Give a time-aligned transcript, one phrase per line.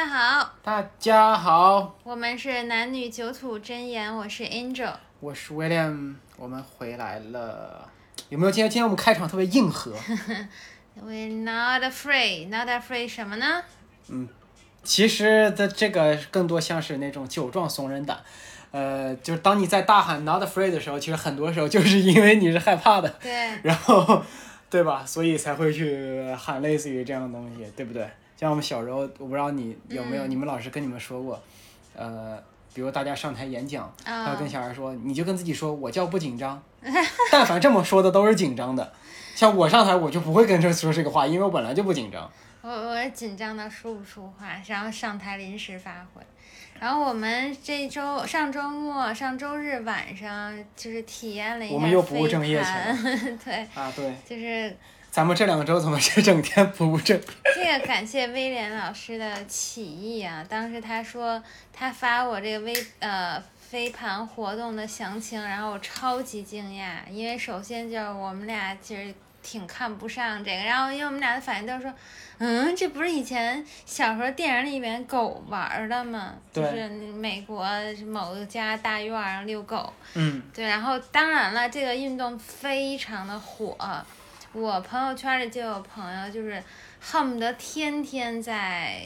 [0.00, 4.94] 家好，大家好，我们是男女酒土真言，我是 Angel。
[5.20, 7.86] 我是 William，我们回来了。
[8.30, 8.70] 有没有今天？
[8.70, 9.94] 今天我们开场特别硬核。
[11.04, 13.62] We're not afraid, not afraid 什么呢？
[14.08, 14.26] 嗯
[14.82, 18.18] 其实的这个更多像是那种酒壮怂人胆。
[18.70, 23.30] 呃，就是当你在大喊 “not afraid” 的时候，其实很多时候就是因为你是害怕的，对，
[23.62, 24.22] 然后，
[24.70, 25.04] 对吧？
[25.04, 28.08] 所以才会去喊类似于这样的东西，对不对？
[28.40, 31.38] 像我们小时候，我不知道你有没有，你们老师跟你们说过，
[31.94, 36.62] 呃，比如大家上台演讲，他会跟小孩说，你就跟自己说，我叫不紧张。
[37.30, 38.90] 但凡这么说的都是紧张的，
[39.34, 42.32] 像我上台我就不会跟这说这个话，因为我本来就不紧张。
[42.62, 46.22] 我我紧张的说不出话，然后上台临时发挥。
[46.78, 54.74] 然后我们这周上周末、上周日晚上就是体验了一下我们又不务正业去了 对，啊，对，就是
[55.10, 57.20] 咱们这两周怎么是整天不务正？
[57.56, 60.46] 这个感谢威廉老师的起义啊！
[60.48, 71.92] 当时他说他发我这个微呃飞盘活动的详情，然后我超级惊讶，因为首先就是我们俩其实挺看不上这个，然后因为我们俩的反应都是说，
[72.38, 76.34] 嗯，这不是以前小时候电影里面狗玩儿的吗？
[76.52, 77.66] 就是美国
[78.06, 83.76] 某家大院儿遛狗，嗯，对，然后当然了，这个运动非常的火，
[84.52, 86.62] 我朋友圈里就有朋友就是
[87.00, 89.02] 恨不得天天在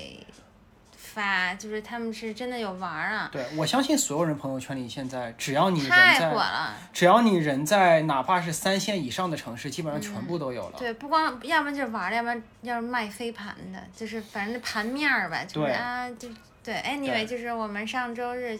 [0.96, 6.74] 发，就是他们是真的有玩儿啊，对，我相信所有人朋友圈里现在，只要你人太火在，了。
[6.92, 10.78] 只要你人在哪怕是三线以上的城市，基本上全部都有了。
[10.78, 16.28] 对，不光要不然就是玩儿的，要不然要是卖飞盘的，就是反正盘面儿吧，就是啊，就
[16.64, 17.26] 对，anyway，对。
[17.26, 18.58] 就是我们上周日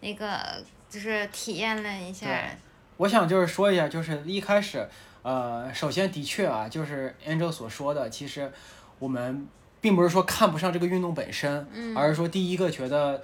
[0.00, 2.26] 那个就是体验了一下，
[2.96, 4.88] 我想就是说一下，就是一开始，
[5.22, 8.50] 呃，首先的确啊，就是 Angel 所说的，其实
[8.98, 9.46] 我们
[9.80, 13.22] 并不是说看不上这个运动本身，嗯而是说第一个觉得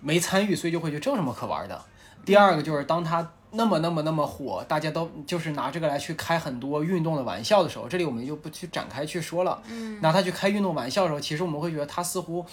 [0.00, 1.80] 没参与，所以就会觉得这有什么可玩的。
[2.24, 9.62] 第二个就是当它那么那么那么火，大家都就是拿这个来去开很多运动的玩笑的时候，这里我们就不去展开去说了。
[9.68, 12.44] 嗯，拿它去开运动玩笑的时候，其实我们会觉得它似乎，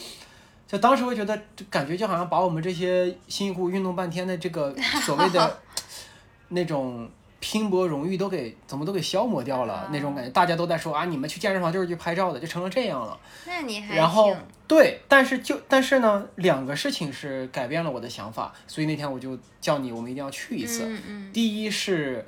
[0.68, 1.38] 就当时会觉得，
[1.70, 5.60] 感觉就好像把我们这些辛辛苦苦运动半天的这个所谓的
[6.50, 7.10] 那种
[7.44, 10.30] 拼搏荣誉都给怎么都给消磨掉了那种感觉。
[10.30, 13.20] 大家都在说啊，你们去健身房就是去拍照的，就成了这样了。
[13.46, 14.34] 那你还然后
[14.66, 20.86] 对，但是就但是呢，两个事情是改变了我的想法，所以那天我就叫你，我们一定要去一次。
[20.86, 22.26] 嗯嗯第一是，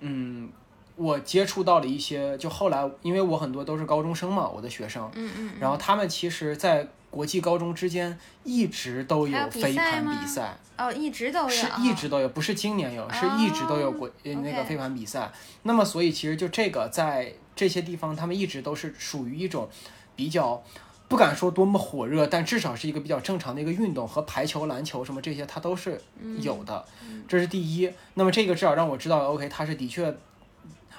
[0.00, 0.50] 嗯，
[0.96, 6.86] 我接触到了一些，就后来因为我很多都是高中生嘛，我的学生，嗯嗯，然后他们其实，在
[7.18, 15.28] 国际高中之间一直都有飞盘比赛，哦，一直都有，是一直都有，不是今年有，是一直都有国、呃那个飞盘比赛。
[15.64, 19.68] 那么，所以其实就这个在这些地方，他们一直都是属于一种
[20.14, 20.62] 比较。
[21.08, 26.00] 不敢说多么火热，但至少是一个比较正常的一个运动，和排球、篮球什么这些，它都是
[26.40, 26.84] 有的，
[27.26, 27.90] 这是第一。
[28.12, 30.14] 那么这个至少让我知道，OK，它是的确，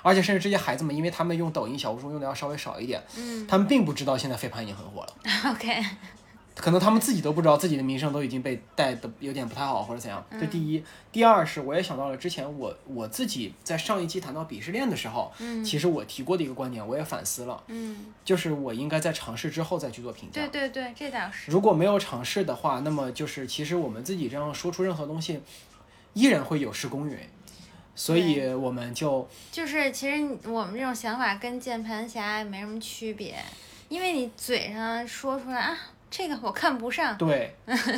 [0.01, 5.13] 而且甚至这些孩子们，因为他们用抖音、小红书用的要稍微少一点，嗯他们并不知道现在飞盘已经很火了。
[5.51, 5.83] OK，
[6.55, 10.25] 可能他们自己都不知道自己的名声都已经被带的有点不太好或者怎样。
[10.31, 20.69] 嗯这第一，第二是我也想到了之前我我自己在上一期谈到鄙视链的时候，嗯其实我提过的一个观点，我也反思了，嗯，就是我应该在尝试之后再去做评价对。
[20.69, 25.41] 对对，这倒是，如果没有尝试的话，那么就是其实我们自己这样说出任何东西，
[26.13, 27.17] 依然会有失公允。
[27.99, 33.35] 所以我们就就是其实我们这种想法跟键盘侠也没什么区别，
[33.89, 35.77] 因为你嘴上说出来啊，
[36.09, 37.53] 这个我看不上，对，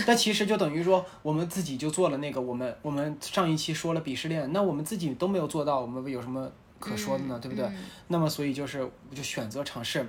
[0.07, 7.37] 但其实就等于说，我们自己就做了那个，我们我们上一期说了鄙视链，那我们自己都没有做到，我们有什么可说的呢？
[7.39, 7.63] 对不对？
[7.67, 7.77] 嗯
[8.07, 10.03] 那么所以就是我就选择尝试，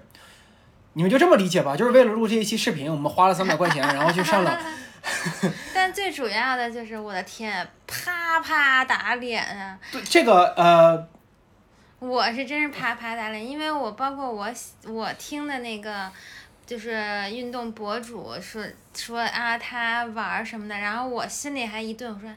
[0.95, 4.59] 你们就这么理解吧，就是为了录这一期视频，我们花了三百块钱，然后去上了，
[5.93, 9.79] 最主要的就是我的天，啪啪打脸啊！
[9.93, 11.09] 对这个呃，
[12.01, 14.53] 我是真是啪啪打脸，因为我包括我
[14.87, 16.11] 我听的那个。
[16.65, 16.97] 就是
[17.31, 22.31] 运动博主说说啊，他玩儿什么的，然后我心里还一顿，我说，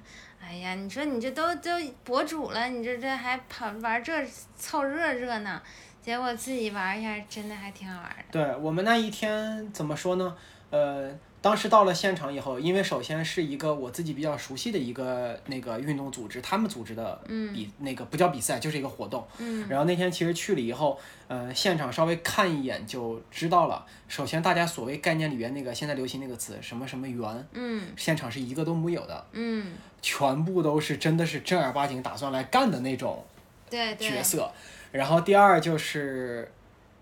[0.43, 1.69] 哎呀，你说你这都都
[2.03, 4.11] 博主了，你这这还跑玩这
[4.57, 5.61] 凑热热闹，
[6.01, 8.25] 结果自己玩一下，真的还挺好玩的。
[8.31, 10.35] 对我们那一天怎么说呢？
[10.71, 11.09] 呃，
[11.45, 17.21] 当时到了现场以后，因为首先是一个我自己比较熟悉的一个那个运动组织，他们组织的
[17.53, 19.23] 比、那个不叫比赛，就是一个活动。
[19.37, 23.85] 嗯然后那天其实去了以后，呃，现场稍微看一眼就知道了。
[24.07, 33.23] 首先，大家所谓概念里边那个现在流行那个词什么什么圆，嗯现场是一个都没有的，嗯，全部都是真的是正儿八经打算来干的那种
[33.69, 34.51] 对对角色。
[34.91, 36.51] 然后第二就是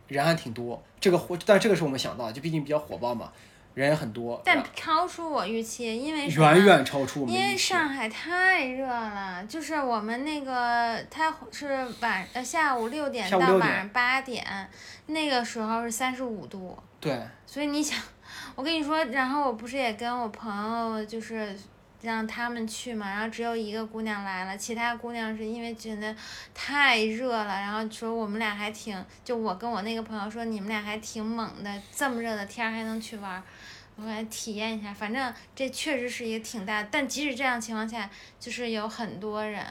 [0.09, 3.31] 人还挺多，这个活，但这个是我们想到的，就毕竟比较火爆嘛，
[3.73, 7.57] 人也很多，但超出我预期，因为远远超出我们因为。
[7.57, 13.51] 上海太热了，就是我们那个它是晚呃下午六点下午6点。
[13.51, 14.45] 到晚上八点，
[15.07, 17.99] 那个时候是三十五度，对，所以你想，
[18.55, 21.57] 我跟你说，然后我不是也跟我朋友就是
[22.01, 26.13] 让他们去嘛，然后只有一个姑娘来了，其他姑娘是因为觉得
[26.53, 33.41] 太热了，然后说我们俩还挺，就我跟我那个朋友说你们俩还挺猛的，这么热的天儿还能去玩儿。
[33.95, 38.09] 我来体验一下，反正这确实是一个挺大，但即使这样情况下，
[38.39, 39.63] 就是有很多人，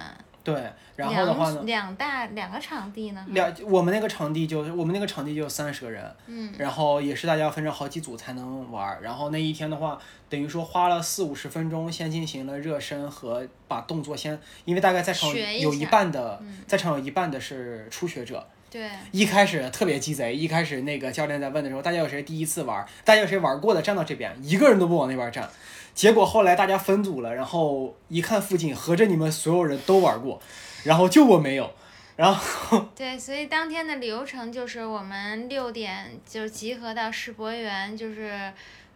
[0.45, 9.01] 对，然后的话呢两，两大两个场地呢，两我们那个场地就我们那个场地就三十个人，嗯，然后也是大家分成好几组才能玩儿。
[9.03, 9.99] 然后那一天的话，
[10.29, 15.29] 等于说花了四五十分钟，先进行了热身和把动作先，因为大概在场
[15.59, 18.47] 有一半的嗯在场有一半的是初学者。
[18.73, 22.89] 对，一开始特别鸡贼，一开始那个教练在问的时候，大家有谁第一次玩儿？
[23.05, 25.47] 大家有谁玩过的站到这边，一个人都不往那边站。
[25.95, 30.41] 结果后来大家分组了，然后一看附近，合着你们所有人都玩过，
[30.85, 31.71] 然后就我没有。
[32.17, 38.53] 然后 对，所以当天的流程就是我们六点就集合到世博园，就是，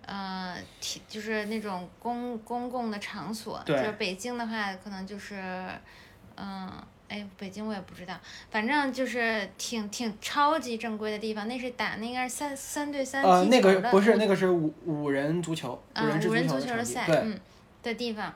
[0.06, 3.62] 呃，体就是那种公公共的场所。
[3.66, 5.34] 对就是北京的话，可能就是，
[6.36, 6.70] 嗯、
[7.08, 8.18] 哎，北京我也不知道，
[8.50, 11.46] 反正就是挺挺超级正规的地方。
[11.46, 17.40] 那是打那个三三对三呃，踢那球的个不是那个是五五人足球，五啊人制五人足球的赛，对，嗯
[17.82, 18.34] 的地方。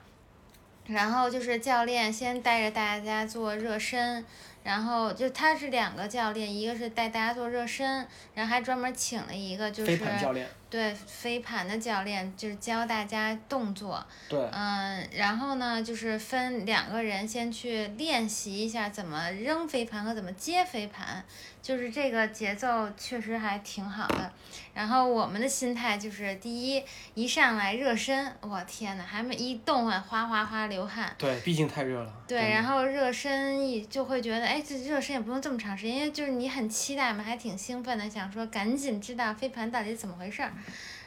[0.87, 4.25] 然后就是教练先带着大家做热身，
[4.65, 14.07] 然后就他是两个教练，一个是带大家做热身，然后还专门请了一个就飞是盘教练，对飞盘的教练，就是教大家动作。
[14.29, 21.25] 对，嗯，然后呢，就是分两个人先去练习一下怎么扔飞盘和怎么接飞盘，
[21.61, 24.33] 就是这个节奏确实还挺好的。
[24.73, 26.83] 然后我们的心态就是，第一，
[27.15, 31.13] 一上来热身，我天呐，还没一动啊，哗哗哗流汗。
[31.19, 32.13] 对，毕竟太热了。
[32.29, 40.53] 对，然后热身一就会觉得，哎，这热身也不用这么长时间，因为就是你很期待嘛，还挺兴奋的，想说赶紧知道飞盘到底怎么回事儿。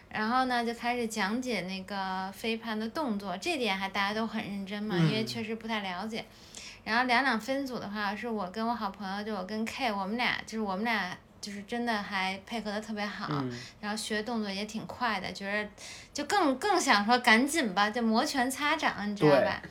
[0.10, 6.24] 然后呢，就开始讲解那个飞盘的动作，这点还大家都很认真嘛，因为嗯确实不太了解。
[6.84, 13.52] 然后两两分组的话，是我跟我好朋友，就我跟 K，我们俩就是我们俩就是真的还配合的特别好，嗯，
[13.82, 15.70] 然后学动作也挺快的，觉得
[16.14, 19.62] 就更更想说赶紧吧，就摩拳擦掌，你知道吧？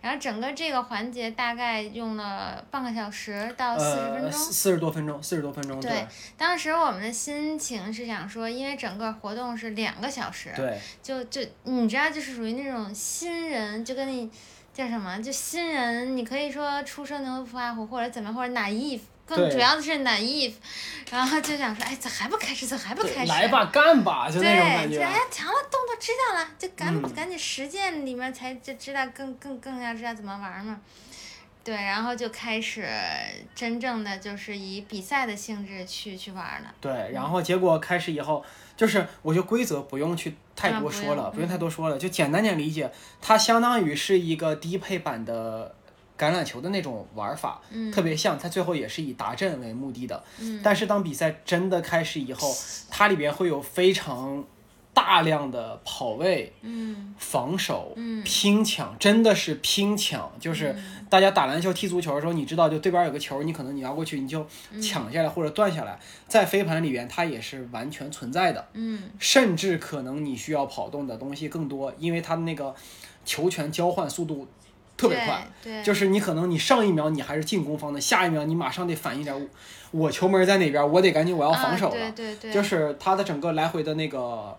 [0.00, 4.32] 然后整个这个环节大概用了半个小时到四十分呃，钟。
[4.32, 6.06] 四四十多分钟，四十多分钟，对对
[6.36, 14.30] 当时我们的心情是想说，因为整个活动是两个小时，对，就就你知道，就是属于那种新人，就跟你
[14.72, 20.54] 叫什么，就新人，你可以说初生牛犊不怕虎，或者怎么，或者 naive，更对主要的是 naive，
[21.10, 22.66] 然后就想说，哎，咋还不开始？
[22.66, 23.30] 咋还不开始？
[23.30, 25.04] 来吧，干吧，就那种感对，就觉。
[25.04, 30.80] 哎，强了，动作知道了，就赶、嗯赶紧实践里面才就知道更更更要知道怎么玩嘛。
[31.62, 32.88] 对，然后就开始
[33.54, 36.74] 真正的就是以比赛的性质去去玩了。
[36.80, 38.42] 对，然后结果开始以后，
[38.74, 45.74] 就是我觉得规则不用去太多说了，不用嗯太多说了，就简单点理解，它相当于是一个低配版的
[46.18, 47.92] 橄榄球的那种玩法，嗯。
[47.92, 50.22] 特别像，它最后也是以达阵为目的的。
[50.40, 50.60] 嗯。
[50.62, 52.52] 但是当比赛真的开始以后，
[52.90, 54.44] 它里边会有非常
[54.92, 57.14] 大量的跑位、嗯。
[57.18, 58.22] 防守、嗯。
[58.24, 60.74] 拼抢，真的是拼抢，就是
[61.08, 64.82] 大家打篮球、踢足球的时候，你知道，就对边有个球，你可能你要过去，你就嗯。
[64.82, 69.10] 抢下来或者断下来，在飞盘里边它也是完全存在的，嗯。
[69.20, 72.74] 甚至可能你需要跑动的东西更多，因为它的那个
[73.24, 74.48] 球权交换速度
[74.98, 75.48] 特别快。
[75.82, 79.48] 就是你可能你上一秒你还是进攻方的，下一秒你马上得反应点，我
[79.90, 82.06] 我球门在哪边，我得赶紧我要防守了。
[82.06, 84.56] 啊、对对对，就是他的整个来回的那个，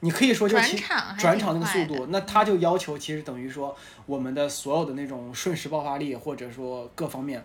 [0.00, 3.74] 你可以说就其转场还挺转场那个速度，那他就要求其实等于说
[4.06, 7.42] 我们的所有的那种瞬时爆发力或者说各方面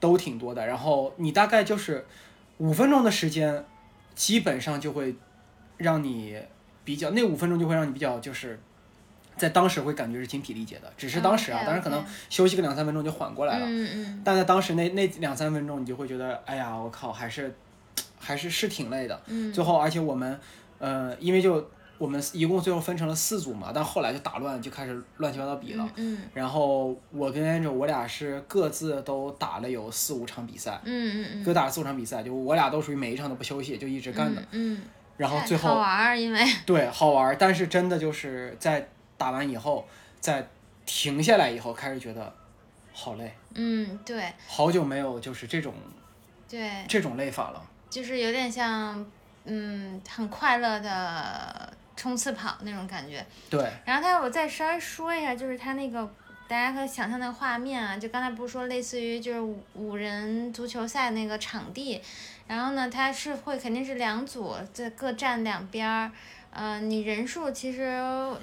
[0.00, 0.66] 都挺多的。
[0.66, 2.06] 然后你大概就是
[2.58, 3.64] 五分钟的时间，
[4.14, 5.14] 基本上就会
[5.76, 6.40] 让你
[6.84, 8.58] 比较那五分钟就会让你比较就是。
[9.38, 13.66] 在当时会感觉是精疲力竭的，只是当时啊当然可能休息个两三分钟就缓过来了。
[13.66, 17.54] 嗯嗯但在当时那那两三分钟，你就会觉得，哎呀，我靠，还是
[18.18, 19.18] 还是是挺累的。
[19.28, 20.38] 嗯最后，而且我们，
[20.78, 25.88] 呃，因为就我们一共最后分成了四组嘛，但后来就打乱，就开始乱七八糟比了。
[25.96, 34.40] 嗯然后我跟 Angel 我俩是各自都打了有四五场比赛，嗯嗯嗯各打了四五场比赛，就我俩都属于每一场都不休息，就一直干的。
[34.52, 34.80] 嗯，
[35.16, 39.86] 然后最后好后玩儿，因为对好玩儿，但是真的就是在打完以后，
[40.20, 40.48] 再
[40.86, 42.32] 停下来以后，开始觉得
[42.94, 45.74] 好累，嗯对好久没有就是这种
[46.48, 47.62] 对，这种累法了。
[47.90, 49.04] 就是有点像
[49.44, 53.24] 嗯很快乐的冲刺跑那种感觉。
[53.50, 56.08] 对，然后他我再稍微说一下，就是他那个
[56.46, 62.00] 大家可以想象那个画面啊，就刚才不是说类似于就是五五人足球赛那个场地，
[62.46, 66.10] 然后呢，他是会肯定是两组，这各站两边儿。
[66.50, 67.92] 呃，你人数其实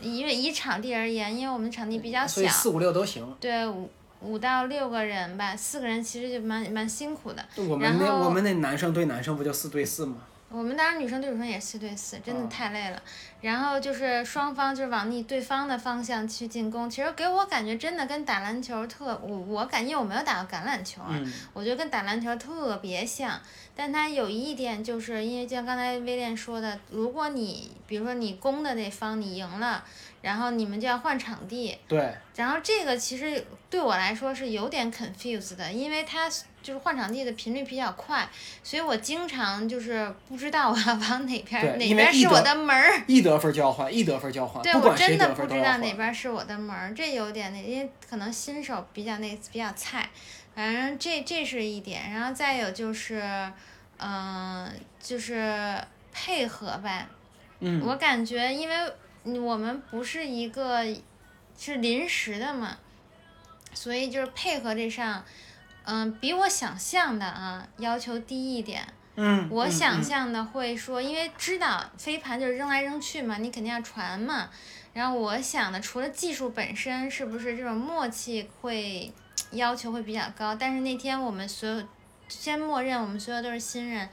[0.02, 3.36] 因为以场地而言，因为我们场地比较小，所以四五六都行。
[3.40, 3.90] 对五
[4.22, 7.46] 五到六个人吧，四个人其实就蛮蛮辛苦的。
[7.58, 10.18] 我们那我们那男生对男生不就四对四吗？
[10.56, 13.02] 我们当时女生对女生也四对四，真的啊太累了。
[13.42, 23.40] 然后就是双方就是往你对方的方向去进攻，其实给我感觉真的跟打篮球特，我我感觉我没有打过橄榄球啊，嗯我觉得跟打篮球特别像。
[23.78, 29.84] 但它有一点就是因为就像刚才威廉说的，如果你比如说你攻的那方你赢了，
[30.26, 36.28] 然后你们就要换场地，对，然后这个其实对我来说是有点 confused 的，因为它
[36.64, 38.28] 就是换场地的频率比较快，
[38.64, 43.04] 所以我经常就是不知道我要往哪边儿，哪边是我的门儿。
[43.06, 45.98] 一得分就要换，一得分就要换，对我真的不知道哪换。
[45.98, 50.10] 边是我的门儿，这有点那，因为可能新手比较那比较菜，
[50.56, 53.22] 反正这这是一点，然后再有就是，
[54.00, 54.68] 嗯、
[55.00, 55.78] 就是
[56.12, 57.06] 配合呗，
[57.60, 58.76] 嗯，我感觉，因为
[59.26, 60.86] 我们不是一个
[61.58, 62.78] 是临时的嘛，
[63.74, 65.24] 所以就是配合这上，
[65.84, 68.88] 嗯，比我想象的啊要求低一点。
[69.18, 74.50] 嗯，我想象的会说，因为知道飞盘就是扔来扔去嘛，你肯定要传嘛。
[74.92, 79.14] 然后我想的，除了技术本身，是不是这种默契会
[79.52, 80.54] 要求会比较高？
[80.54, 81.82] 但是那天我们所有
[82.28, 84.10] 先默认我们所有都是新人，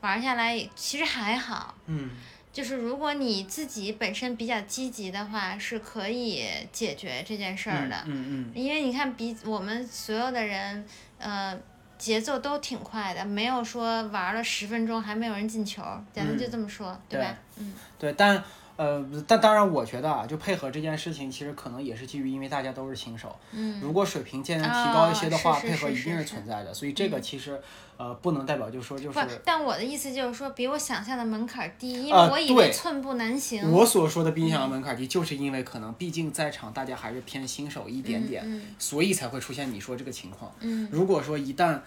[0.00, 1.74] 玩下来其实还好。
[1.84, 2.10] 嗯，
[2.56, 7.94] 就是如果你自己本身比较积极的话，是可以解决这件事儿的。
[8.06, 10.82] 嗯嗯因为你看，比我们所有的人，
[11.18, 11.54] 呃，
[11.98, 15.82] 节奏都挺快的，没有说玩了十分钟还没有人进球，
[16.14, 17.36] 咱们就这么说，对吧？
[17.58, 18.42] 嗯嗯，对，但
[18.76, 26.74] 呃，但当然，我觉得啊，就配合这件事情，其实可能也是基于因为大家都是新手，嗯，如果水平渐渐提高一些的话，配合一定是存在的。
[26.74, 27.58] 所以这个其实
[27.96, 33.70] 呃，不能代表就说就不是，但我的意思就是说，比我想象的门槛低，因为啊我以为寸步难行。
[33.72, 40.52] 我所说的比你想象门槛低，就是因为可能毕竟在场大家还是偏新手一点点，嗯所以才会出现你说这个情况。
[40.60, 41.80] 嗯如果说一旦，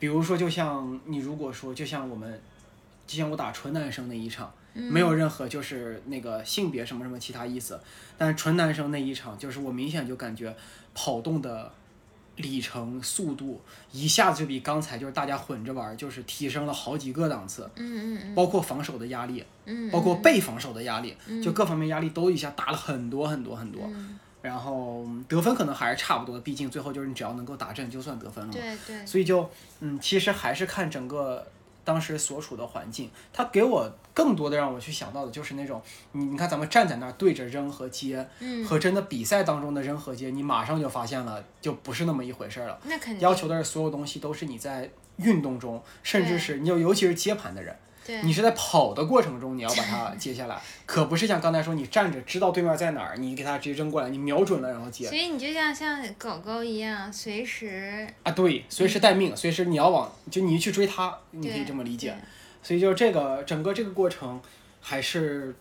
[0.00, 2.42] 比如说就像你如果说就像我们，
[3.06, 7.80] 就像我打纯男生那一场，嗯没有任何就是那个性别什么什么其他意思，
[8.16, 10.54] 但是纯男生那一场，就是我明显就感觉
[10.94, 11.72] 跑动的
[12.36, 13.60] 里程速度
[13.92, 23.82] 一下子就比刚才就是大家混着玩儿，就是提升了好几个档次，嗯嗯包括防守的压力，嗯，包括被防守的压力，就各方面压力都一下大了很多很多很多。
[23.86, 24.18] 嗯。
[24.40, 28.58] 然后得分可能还是差不多，毕竟最后就是你只要能够打正就算得分了嘛。
[28.58, 29.48] 对对，所以就
[29.78, 31.46] 嗯，其实还是看整个
[31.84, 33.10] 当时所处的环境。
[33.32, 35.80] 它给我更多的让我去想到的就是那种，
[36.12, 42.78] 你你看咱们站在那儿对着扔和接，嗯，和真的比赛当中的扔和接，你马上就发现了，就不是那么一回事儿了。
[42.84, 48.20] 那肯定要求的是所有东西都是你在运动中，甚至是你就尤其是接盘的人，对。
[48.22, 55.06] 你是在跑的过程中你要把它 接下来，可不是像刚才说你站着知道对面在哪儿，你给它直接扔过来，你瞄准了然后接。
[55.08, 62.14] 所以你就像像狗狗一样，随时啊，对，随时待命，随时你要往就你去追它，你可以这么理解。
[62.62, 64.40] 所以就这个整个这个过程
[64.80, 65.54] 还是，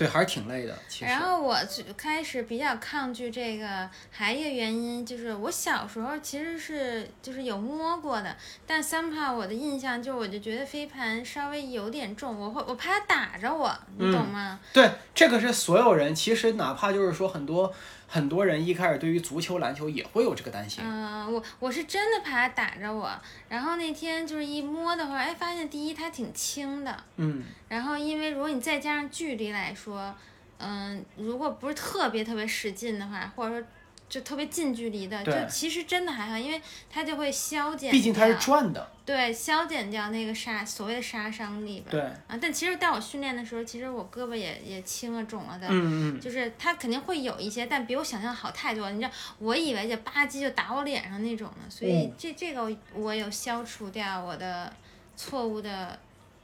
[0.00, 0.74] 对，还是挺累的。
[0.88, 8.34] 其实然，后我最开始比较抗拒这个，还有一个原因就是我小时候其实是就是有摸过的，
[8.66, 14.58] 但 somehow 我的印象就是我就觉得飞盘稍微有点重，我会我怕它打着我，你懂吗？
[14.72, 17.70] 对这个是所有人，其实哪怕就是说很多
[18.12, 20.82] 很多人一开始对于足球、篮球也会有这个担心。
[20.84, 23.08] 嗯、我我是真的怕它打着我，
[23.48, 30.12] 然后那天就是一摸的话，哎，发现第一它挺轻的，嗯，然后因为如果你再加上距离来说，
[30.58, 33.66] 嗯，如果不是特别特别使劲的话，或者说
[34.10, 41.86] 就特别近距离的，就其实真的还好，因为它就会消减，毕竟它是转的，对消减掉那个杀所谓的杀伤力吧。
[41.92, 45.68] 对，啊，但其实当我训练的时候，其实我胳膊也也青了肿了的。
[45.70, 48.92] 嗯嗯，就是它肯定会有一些，但比我想象好太多了。
[48.92, 54.72] 你知道，我以为就吧唧就打我脸上那种的，所以嗯这这个我有消除掉我的
[55.16, 55.96] 错误的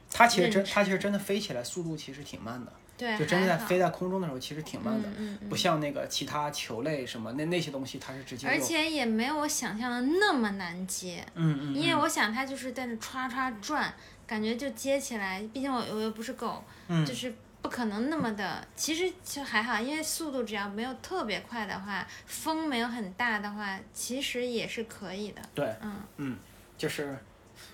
[0.09, 2.71] 它其实真它其实真的飞起来速度其实挺慢的。
[2.97, 13.93] 对，就真的在飞在空中的时候，其实挺慢的，嗯嗯嗯不像那个其他球类什么那那些东西，它是直接而且也没有我想象的那么难接，嗯嗯，嗯因为我想它就是在那歘歘转，
[14.25, 15.47] 感觉就接起来。
[15.53, 18.67] 毕竟我我又不是狗，嗯就是不可能那么的。
[18.75, 25.41] 其实就还好，因为速度只要没有特别快的话，风没有很大的话，其实也是可以的。
[25.53, 26.37] 对，嗯嗯，
[26.77, 27.15] 就是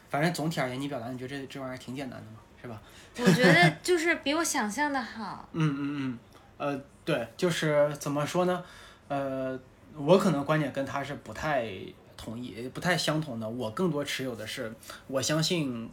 [0.09, 2.81] 反正总体而言，你表达你觉得这这玩意儿挺简单的嘛，是吧？
[3.21, 5.47] 我觉得就是比我想象的好。
[5.53, 6.19] 嗯嗯嗯，
[6.57, 8.63] 呃，对，就是怎么说呢？
[9.07, 9.59] 呃，
[9.95, 11.69] 我可能观点跟他是不太
[12.17, 13.47] 同意，不太相同的。
[13.47, 14.73] 我更多持有的是，
[15.07, 15.87] 我相信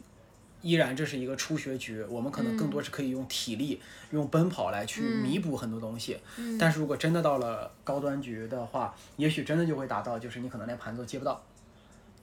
[0.63, 3.79] 依然这是一个初学局，我们可能更多是可以用体力、
[4.11, 6.19] 用奔跑来去弥补很多东西。
[6.37, 11.39] 嗯但是如果真的到了高端局的话，也许真的就会达到，就是你可能连盘子都接不到。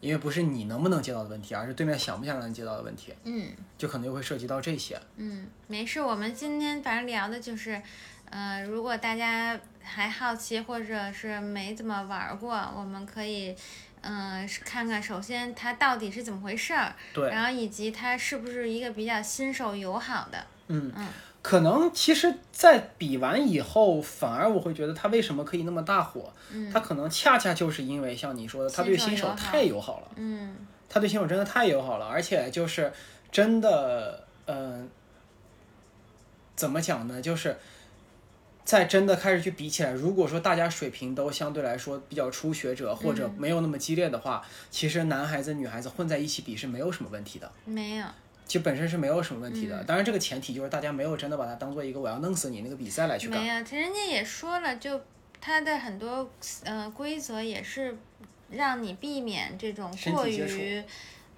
[0.01, 5.01] 因为不是你能不能接到的问题，而是对面想不想让你接到的问题，嗯就可能就会涉及到这些。
[5.17, 7.81] 嗯，没事，我们今天反正聊的就是，
[8.31, 13.57] 呃，如果大家还好奇或者是没怎么玩儿过，我们可以。
[14.01, 20.39] 嗯，是看看首先它到底是怎么回事儿，对，然后以及它是不是一个比较新手友好的。
[20.69, 21.09] 嗯嗯，
[21.41, 26.33] 可能其实，在比完以后，反而我会觉得他为什么可以那么大火？
[26.53, 30.57] 嗯他可能恰恰就是因为像你说的，他对新手太友好了，嗯
[30.89, 32.93] 他对新手真的太友好了，而且就是
[33.31, 34.87] 真的，呃，
[36.57, 37.23] 怎么讲呢？
[37.23, 37.57] 就是
[38.65, 47.51] 在真的开始去比起来，如果说大家水平都相对来说比较初学者或者没有那么激烈的话，其实男孩子女孩子混在一起比是没有什么问题的。
[47.65, 48.07] 没有。
[48.49, 53.47] 其实本身是没有什么问题嗯的，当然这个前提就是大家没有真的把它当做一个我要弄死你那个比赛来去干没。
[53.47, 55.01] 有，其实人家也说了，就
[55.41, 56.29] 它的很多
[56.65, 57.97] 呃规则也是
[58.51, 60.83] 让你避免这种过于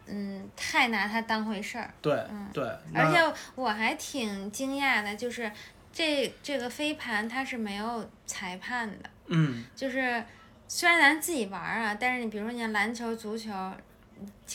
[0.07, 1.93] 嗯太拿它当回事儿。
[2.01, 2.65] 对、嗯对，
[2.95, 5.51] 而且我还挺惊讶的，就是
[5.93, 10.25] 这这个飞盘它是没有裁判的，嗯就是
[10.69, 13.51] 虽然咱自己玩儿啊，但是你比如说你像篮球、足球，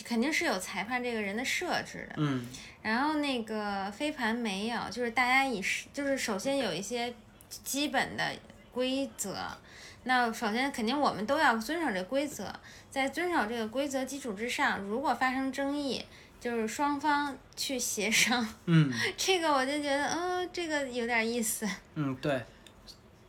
[0.04, 2.14] 肯定是有裁判这个人的设置的。
[2.18, 2.46] 嗯
[2.82, 7.12] 然后那个飞盘没有，就是大家以是就是首先有一些
[7.48, 8.24] 基本的
[8.72, 9.36] 规则。
[10.04, 12.52] 那首先肯定我们都要遵守这规则，
[12.88, 16.04] 在遵守这个规则基础之上，如果发生争议，
[16.38, 18.46] 就是双方去协商。
[18.66, 21.68] 嗯 这个我就觉得，嗯、这个有点意思。
[21.96, 22.40] 嗯，对。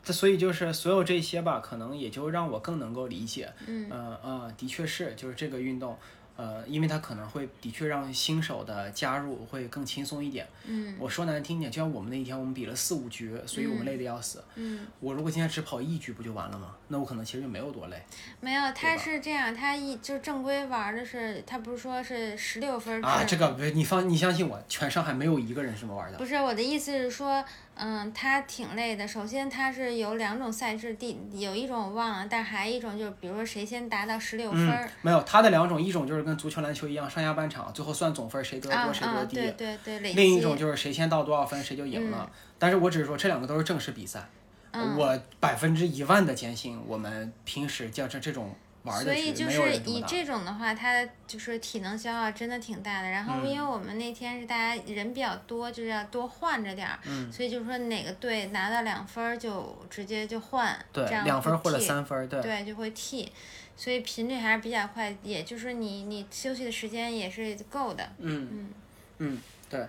[0.03, 3.51] 这所以就是所有这些吧，可能也就让我更能够理解。
[3.65, 5.97] 嗯呃呃，的确是，就是这个运动，
[6.37, 10.47] 呃，因为它可能会的确让新手的加入会更轻松一点。
[10.65, 14.43] 嗯我说难听点，就像我们那一天，我们比了四五局，所以我们累得要死。
[14.55, 16.75] 嗯，我如果今天只跑一局不就完了吗？
[16.89, 18.01] 那我可能其实就没有多累。
[18.39, 26.17] 没有，他是这样，他一就正规玩的是，他不是说是十六分制啊，这个不是你放，你相信我，全上海没有一个人是这么玩的。
[26.17, 27.43] 不是我的意思是说，
[27.79, 29.07] 嗯，他挺累的。
[29.07, 39.35] 首先，他是有两种赛制，第有一种我忘了，但还一种就是，比如说谁先达到十六分嗯儿，，没有，它的两种，一种就是跟足球、篮球一样，上下半场最后算总分，谁得啊多谁得啊，低。
[39.35, 40.13] 对对对，累。
[40.13, 42.29] 另一种就是谁先到多少分谁就赢了。
[42.59, 44.27] 但是我只是说这两个都是正式比赛，
[44.71, 48.55] 嗯我百分之一万的坚信我们平时叫这这种
[48.91, 49.57] 所以就是。
[49.87, 53.09] 以这种的话，它就是体能消耗真的挺大的。
[53.09, 63.31] 然后嗯因为我们那天是大家人比较多，就是要多换着点儿，嗯所以就是说哪个队拿到两分儿就直接就换，对这，样两分或者三分，对，对，就会替，
[63.75, 68.09] 所以频率还是比较快，也就是你你休息的时间也是够的。
[68.19, 68.69] 嗯嗯
[69.19, 69.87] 嗯，对，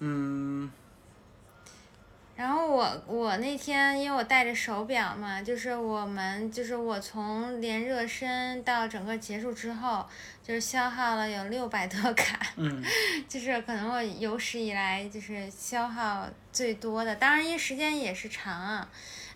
[0.00, 0.70] 嗯
[2.40, 10.06] 然后我我那天因为我带着手表嘛，就是我们就是我从连热身到整个结束之后，
[10.42, 12.82] 就是消耗了有六百多卡，嗯。
[13.28, 18.88] 就是可能我有史以来就是消耗最多的，当然因为时间也是长啊，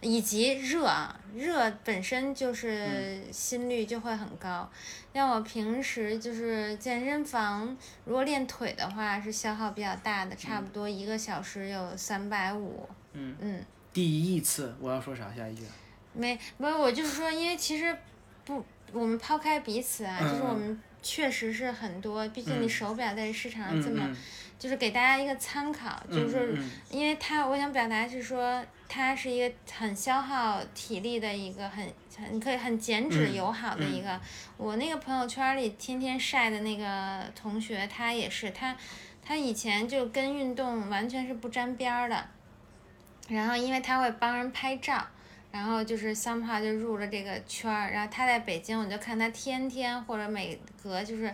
[0.05, 4.71] 以及热啊，热本身就是心率就会很高。
[5.15, 12.87] 像我平时就是健身房，如果练腿的话是消耗比较大的，差不多一个小时有三百五。
[13.15, 15.33] 嗯，嗯，第一次我要说啥？
[15.35, 15.63] 下一句？
[16.13, 17.97] 没不是，我就是说，因为其实
[18.45, 18.63] 不，
[18.93, 24.07] 我们抛开彼此啊，就是我们确实是很多，毕竟你嗯手表在市场嗯上这么。
[24.07, 24.17] 嗯
[24.57, 28.65] 就是给大家一个参考，就是说，因为它，我想表达是说，
[28.95, 31.85] 它是一个很消耗体力的一个很
[32.17, 34.21] 很可以很减脂嗯友好的一个。
[34.57, 38.77] 我那个朋友圈里天天晒的那个同学，他也是，他
[39.21, 42.25] 他以前就跟运动完全是不沾边儿的，
[43.29, 45.05] 然后因为他会帮人拍照。
[45.51, 51.33] 然后就是 somehow 就入了这个圈儿，然后他在北京，我就看他天天或者每隔就是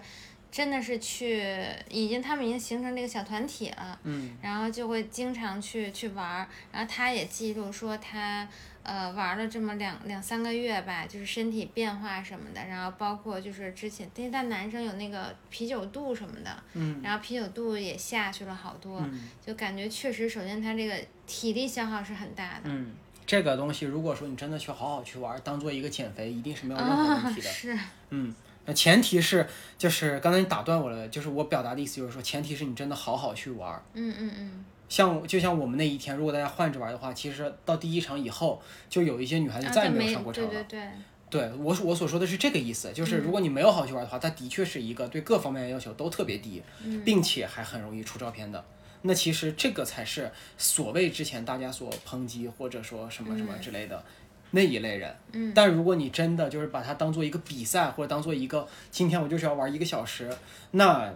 [0.50, 1.42] 真的是去，
[1.88, 4.36] 已经他们已经形成这个小团体了，嗯。
[4.42, 8.48] 然后就会经常去去玩儿，然后他也记录说他
[8.82, 17.00] 呃玩了这么两两三个月吧，就是身体变化什么的，然后包括就是之前，因为他男生有那个啤酒肚什么的，嗯。
[17.02, 19.28] 然后啤酒肚也下去了好多，嗯。
[19.46, 20.94] 就感觉确实，首先他这个
[21.26, 22.62] 体力消耗是很大的。
[22.64, 22.92] 嗯，
[23.24, 27.48] 这个东西如果说你真的去好好去玩，当做一个减肥，一定是没有任何啊问题，的。
[27.48, 27.78] 是，
[28.10, 28.34] 嗯，
[28.70, 29.44] 那前提是
[29.76, 33.82] 就是刚才你打断我了，就是我表达的意思就是说，前提是你真的好好去玩。
[33.94, 40.50] 嗯嗯嗯，像就像我们那一天，如果大家换着玩的话，其实到第一场以后，就有一些女孩子啊，再也没有上过场了。
[40.50, 40.80] 对对
[41.28, 48.64] 对，对我我所说的是这个意思，就是如果你没有好好去玩的话，它的确是一个对各方面的要求都特别低，嗯并且还很容易出照片的。
[49.02, 54.04] 那其实这个才是所谓之前大家所抨击或者说什么什么之类的。
[54.52, 55.52] 那一类人，嗯。
[55.54, 60.30] 但如果你真的就是把它当做一个比赛，或者当做一个今天我就是要玩一个小时，
[60.72, 61.12] 那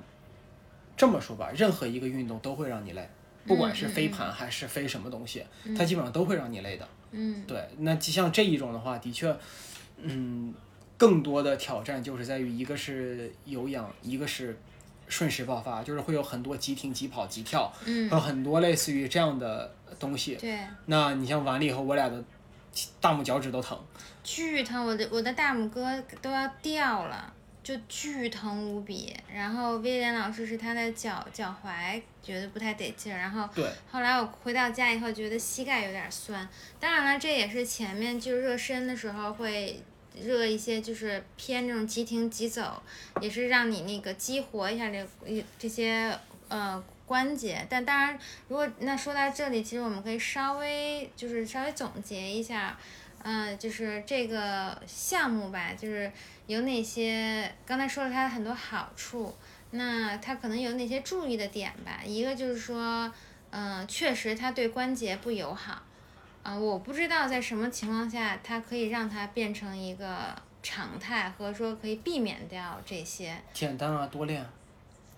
[0.97, 3.09] 这么说吧，任何一个运动都会让你累，
[3.47, 5.45] 不管是飞盘还是飞什么东西，
[5.77, 6.89] 它基本上都会让你累的。
[7.11, 7.43] 嗯。
[7.47, 9.37] 对，那就像这一种的话，的确，
[9.99, 10.55] 嗯，
[10.97, 14.57] 更多的挑战就是在于一个是有氧，一个是
[15.09, 18.09] 瞬时爆发，就是会有很多急停、急跑、急跳，嗯。
[18.09, 20.37] 还有很多类似于这样的东西。
[20.37, 22.23] 对，那你像完了以后，我俩的
[23.01, 23.79] 大拇脚趾都疼。
[24.23, 27.33] 巨疼，我的我的大拇哥都要掉了，
[27.63, 29.15] 就巨疼无比。
[29.33, 36.49] 然后威廉老师是他的脚脚踝觉得不太得劲儿，然后对，后来我回到家以后觉得膝盖有点酸。
[36.79, 39.81] 当然了，这也是前面就热身的时候会。
[40.23, 42.81] 热一些就是偏这种急停急走，
[43.21, 45.05] 也是让你那个激活一下这
[45.59, 47.67] 这些呃关节。
[47.69, 52.77] 但当然，如果那说到这里，其实我们可以稍微就是稍微总结一下，
[53.23, 56.11] 嗯、就是这个项目吧，就是
[56.47, 59.35] 有哪些刚才说了它的很多好处，
[59.71, 62.01] 那它可能有哪些注意的点吧？
[62.05, 63.13] 一个就是说，
[63.51, 65.83] 嗯、确实它对关节不友好。
[66.43, 74.45] 啊、我不知道在什么情况下，它可以让它变成一个常态，和说可以避免掉这些，简单啊，多练。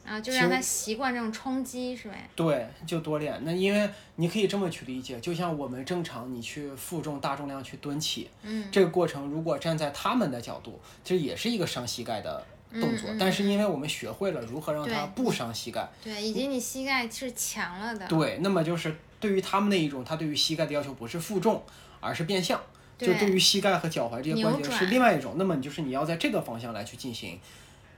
[0.07, 2.29] 啊，就让他习惯这种冲击，是呗？
[2.37, 3.39] 对，就多练。
[3.43, 13.11] 那因为你可以这么去理解，就像我们正常你去负重大重量去蹲起，嗯这个过程如果站在他们的角度，其实也是一个伤膝盖的动作。
[13.11, 21.63] 嗯嗯但是因为我们学会了如何让它不伤膝盖，对，以及你膝盖是强了的，对，那么就是对于他们那一种，他对于膝盖的要求不是负重，
[22.01, 22.61] 而是变向。
[22.99, 27.39] 就对对于膝盖和脚踝这些关节是另外一种，那么你就是你要在这个方向来去进行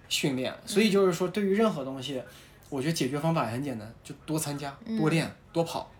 [0.08, 0.54] 训练。
[0.66, 2.22] 所嗯以就是说，对于任何东西，
[2.68, 5.90] 我觉得解决方法也很简单，就多参加、多练、多跑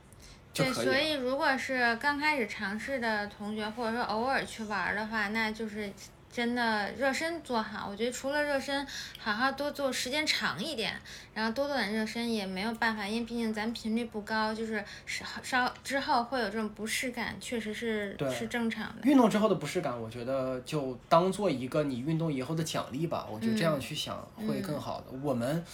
[0.53, 0.93] 就可以了。
[0.93, 5.91] 所以如果是刚开始尝试的同学，或者说偶尔去玩的话，那就是
[6.31, 7.89] 真的热身做好。
[7.91, 8.87] 我觉得除了热身，
[9.19, 10.95] 好好多做时间长一点，
[11.35, 19.03] 然后多做点热身也没有办法，因为毕竟咱频率不高，就是稍稍之后会有这种不适感，确实是是正常的。
[19.03, 23.27] 运动之后的不适感，我觉得就当做一个你运动以后的奖励吧。
[23.31, 25.07] 我觉得这嗯样去想会更好的。
[25.23, 25.65] 我们，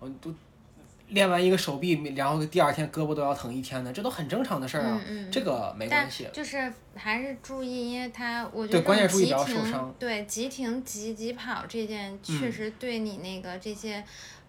[0.00, 0.34] 嗯都
[1.10, 5.00] 练完一个手臂，然后第二天胳膊都要疼一天的，这都很正常的事儿啊。
[5.06, 6.28] 嗯嗯这个没关系。
[6.32, 14.02] 就是还是注意，因为它我觉对关键注意不要受停伤，对急停急急跑这件确嗯实对你那个这些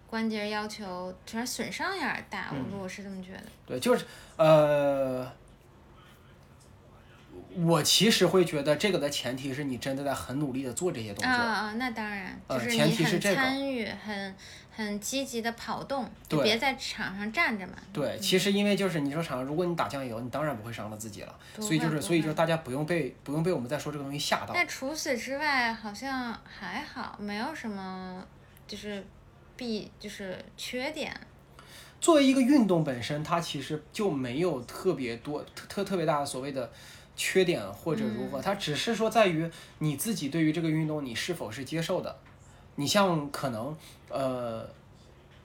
[0.08, 3.42] 关节要求，主要损伤有点大，嗯我我是这么觉得。
[3.66, 4.04] 对，就是
[4.36, 5.30] 呃，
[7.56, 11.30] 我其实会觉得这个的前提是你真的在很努力的做这些动作。
[11.30, 14.34] 啊啊，那当然，就呃是你很前提是这个参与，很
[14.74, 17.74] 很积极的跑动，就别在场上站着嘛。
[17.92, 21.38] 对，其实因为就是你说场上，如果你打酱油，你当然不会伤了自己了。
[21.60, 24.52] 所以就是，所以就是大家不用被不用被我们在说这个东西吓到。
[24.54, 28.24] 但除此之外，好像还好，没有什么
[28.66, 29.04] 就是
[29.56, 31.14] 弊就是缺点。
[32.00, 36.68] 作为一个运动本身，它其实就没有特别多特特特别大的所谓的
[37.14, 42.18] 缺点或者如何，嗯它只是说在于你自己对于这个运动你是否是接受的。
[42.74, 43.76] 你像可能
[44.12, 44.68] 呃，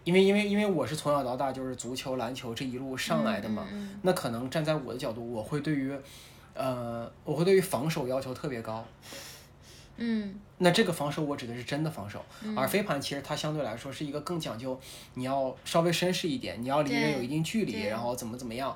[0.04, 3.68] 因为因为因为我是从小到大就是足球、篮球这一路上来的嘛，
[4.02, 5.98] 那可能站在我的角度，我会对于
[6.54, 8.86] 呃，我会对于防守要求特别高。
[10.00, 14.80] 嗯那这个防守我指的是真的防守，嗯而飞盘其实它相对来说是一个更讲究，
[15.16, 18.76] 你要稍微绅士一点，你要离人有一定距离，然后怎么怎么样，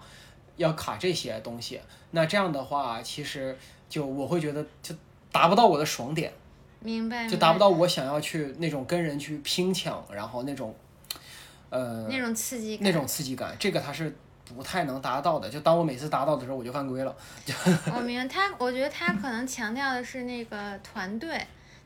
[0.58, 1.80] 要卡这些东西。
[2.12, 3.56] 那这样的话，其实
[3.88, 4.96] 就我会觉得就
[5.32, 6.34] 达不到我的爽点，
[6.82, 7.28] 明白。
[7.28, 10.76] 就达不到我想要去那种跟人去拼抢，然后那种
[11.70, 12.84] 呃那种刺激感。
[12.84, 14.16] 那种刺激感，这个它是
[14.46, 15.50] 不太能达到的。
[15.50, 17.16] 就当我每次达到的时候，我就犯规了。
[17.96, 21.40] 我 明白他，我觉得他可能强调的是那个团队，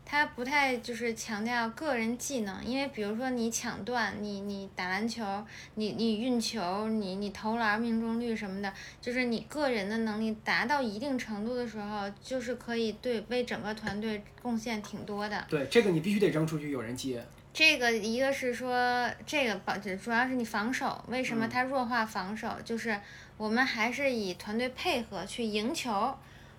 [0.07, 5.25] 它不太就是强调个人技能，因为比如说你抢断，你你打篮球，
[5.73, 15.43] 你你运球，你你投篮命中率什么的，就是你个人的能力达到一定程度的时候，就是可以对为整个团队贡献挺多的。
[15.49, 17.25] 对，这个你必须得扔出去，有人接。
[17.51, 22.53] 这个一个是说这个保，主要是你防守，为什么嗯它弱化防守？
[22.63, 22.99] 就是
[23.37, 26.15] 我们还是以团队配合去赢球，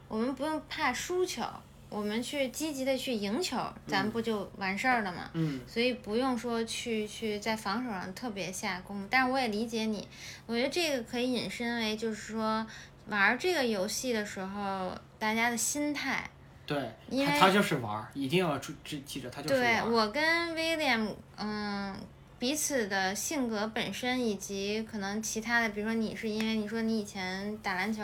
[0.09, 1.43] 我们不用怕输球，
[1.89, 5.31] 我们去积极的去赢球，咱不就完事儿了吗？
[5.35, 10.07] 嗯所以不用说去去在防守上特别下功夫，但是我也理解你，
[10.47, 12.67] 我觉得这个可以引申为就是说
[13.09, 16.29] 玩这个游戏的时候，大家的心态。
[16.67, 19.89] 对，因为他他就是玩儿，一定要注记记着，他就是对玩儿。
[19.89, 21.95] 我跟 William，嗯，
[22.39, 28.03] 彼此的性格本身以及可能其他的，比如说你是因为你说你以前打篮球，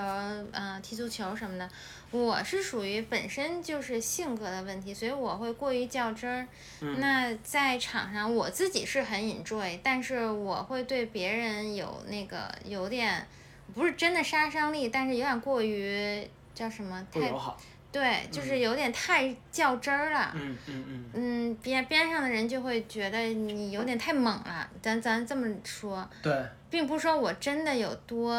[0.53, 1.69] 嗯、踢足球什么的，
[2.11, 6.49] 我是属于本身就是性格的问题，所以我会过于较真儿。
[6.81, 13.27] 嗯那在场上我自己是很 enjoy，但是我会对别人有那个有点
[13.75, 17.59] 不是真的杀伤力，但是有点过于叫什么太不友好。
[17.93, 20.33] 对，就是有点太较真儿了。
[20.35, 28.35] 嗯嗯嗯，嗯，边边上的人就会觉得你有点太猛了，咱咱这么说，对，并不是说我真的有多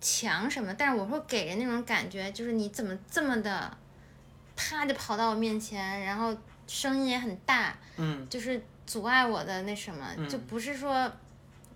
[0.00, 3.76] 强什么，但是我会给人那种感觉，就是你怎么这么的，
[4.56, 6.34] 啪就跑到我面前，然后
[6.66, 8.26] 声音也很大，嗯。
[8.30, 11.12] 就是阻碍我的那什么，就不是说，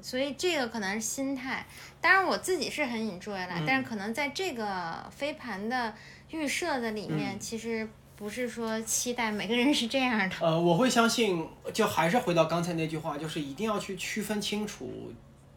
[0.00, 1.66] 所以这个可能是心态。
[2.00, 5.92] 当然我自己是很 enjoy 了，嗯但是可能在这个飞盘的
[6.30, 10.36] 预设的里面，嗯其实不是说期待每个人是这样的。
[10.40, 15.12] 呃，我会相信，就还是回到刚才那句话，就是一定要去区分清楚，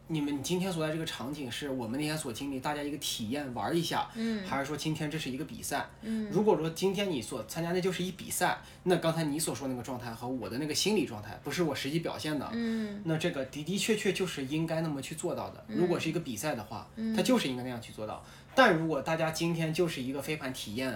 [0.08, 5.86] 你们今天所在这个场景是我们那天所经历，大家一个体验玩一下，嗯还是说今天这是一个比赛？
[6.02, 15.64] 嗯如果说今天你所参加的就是一比赛，那刚才你所说那个状态和我的那个心理状态不是我实际表现的，嗯那这个的的确确就是应该那么去做到的。
[15.68, 18.24] 如果是一个比赛的话，嗯它就是应该那样去做到。
[18.54, 20.92] 但如果大家今天就是一个飞盘体验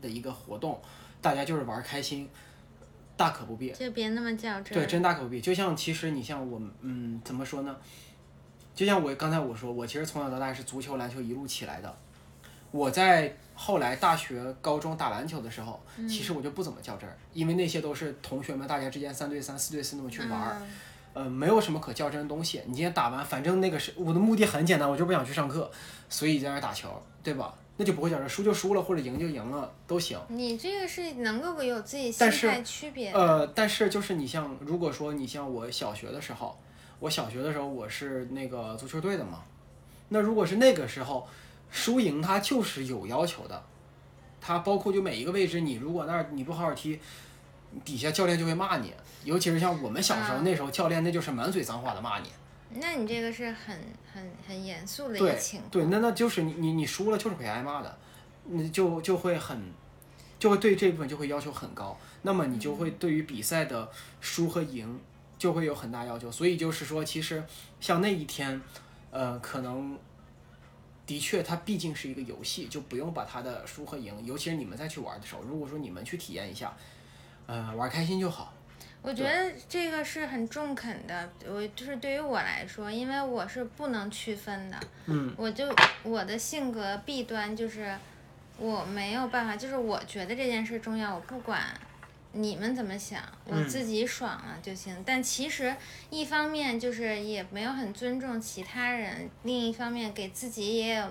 [0.00, 0.80] 的一个活动，
[1.20, 2.28] 大家就是玩开心，
[3.16, 3.70] 大可不必。
[3.72, 4.74] 就别那么较真。
[4.74, 5.40] 对，真大可不必。
[5.40, 7.76] 就像其实你像我，嗯，怎么说呢？
[8.74, 11.98] 就像我刚才我说，我其实从小到大是足球、篮球一路起来的。
[12.70, 20.68] 我在后来大学、高中打篮球的时候，其实我就不怎么较真儿，因为那些都是同学们大家之间三对三、四对四那么去玩儿，嗯
[21.14, 22.62] 呃，没有什么可较真的东西。
[22.66, 25.70] 你今天打完，反正那个是我的目的很简单，我就不想去上课，
[26.08, 27.54] 所以在那打球，对吧？
[27.80, 30.18] 那就不会较真，输就输了，或者赢就赢了都行。
[30.28, 33.12] 你这个是能够有自己心态区别。
[33.12, 36.58] 呃，但是就是你像，如果说你像我小学的时候，
[36.98, 39.44] 我小学的时候我是那个足球队的嘛，
[40.08, 41.28] 那如果是那个时候，
[41.70, 43.62] 输赢它就是有要求的，
[44.40, 46.98] 它包括就每一个位置，你如果那儿你不好好踢，
[47.84, 48.92] 底下教练就会骂你，
[49.24, 52.28] 尤其是像我们小时候、啊那时候，教练那就是满嘴脏话的骂你。
[52.70, 53.76] 那你这个是很
[54.12, 55.70] 很很严肃的一个情况。
[55.70, 57.98] 对，那那就是你你你输了就是会挨骂的，
[58.44, 59.72] 你就就会很，
[60.38, 65.00] 就会对这部分就会要求很高，那么你就会对于比赛的输和赢
[65.38, 67.42] 就会有很大要求，所以就是说，其实
[67.80, 68.60] 像那一天，
[69.10, 69.98] 呃，可能。
[71.06, 76.76] 的确，它毕竟是一个游戏，就不用把它的输和赢，尤其是你们再去玩的时候，如果说你们去体验一下，
[77.46, 78.52] 呃，玩开心就好。
[79.00, 85.64] 我觉得这个是很中肯的，我就是对于我来说，因为我是不能区分的，嗯，我就
[86.02, 87.96] 我的性格弊端就是
[88.58, 91.62] 我没有办法，就是我觉得这件事重要，我不管
[92.32, 94.94] 你们怎么想，我嗯自己爽了就行。
[95.06, 95.74] 但其实
[96.10, 101.08] 一方面就是也没有很尊重其他人，另一方面给自己也有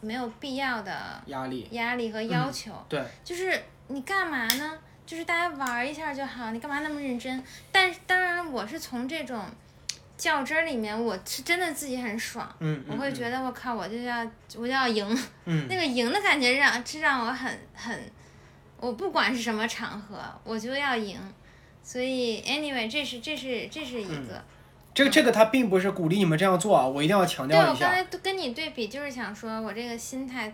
[0.00, 2.72] 没有必要的压力，压力和要求。
[2.88, 4.78] 对，就是你干嘛呢？
[5.08, 7.42] 就是大家玩儿一下就好，你干嘛那么认真？
[7.72, 9.42] 但是当然，我是从这种
[10.18, 14.22] 较真儿里面，我是真的自己很爽，嗯，我会觉得我靠，我就要
[14.54, 17.98] 我就要赢，嗯那个赢的感觉让是让我很很，
[18.76, 21.18] 我不管是什么场合，我就要赢。
[21.82, 24.44] 所以，anyway，这是这是这是一个。
[24.92, 27.72] 这个这个他并不是鼓励你们这样做啊，我一定要强，调一下。
[27.72, 30.52] 我刚才都跟你对比，就是想说我这个心态，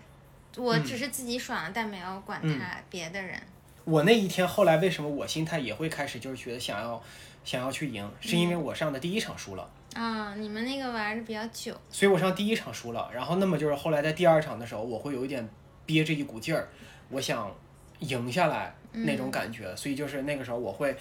[0.57, 3.41] 我只是自己爽了，但没有管嗯他别的人。
[3.85, 7.03] 我那一天后来为什么我心态也会开始就是觉得想要
[7.45, 15.47] 想要去赢，是因为我上的第一场输了，啊，你们那个玩的比较久，所以我上第一场输了，然后那么就是后来在第二场的时候，我会有一点
[15.85, 16.69] 憋着一股劲儿，
[17.11, 17.55] 我想
[17.99, 20.97] 赢下来那种感觉，所以就是那个时候我会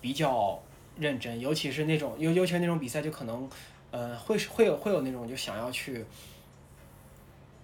[0.00, 0.62] 比较
[0.96, 3.50] 认真，尤其是那种尤尤其是那种比赛，就可能
[3.90, 6.04] 呃会是会有会有那种就想要去。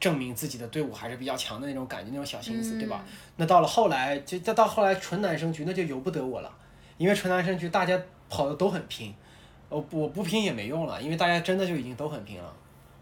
[0.05, 3.03] 证明自己的队伍还是比较强的那种感觉，那种小心思，对吧？
[3.07, 3.13] 嗯？
[3.37, 6.53] 那到了后来，就再到后来纯男生局，那就由不得我了，
[6.99, 9.15] 因为纯男生局大家跑的都很拼，
[9.71, 12.55] 我不我不拼也没用了，因为大家真的就已经都很拼了。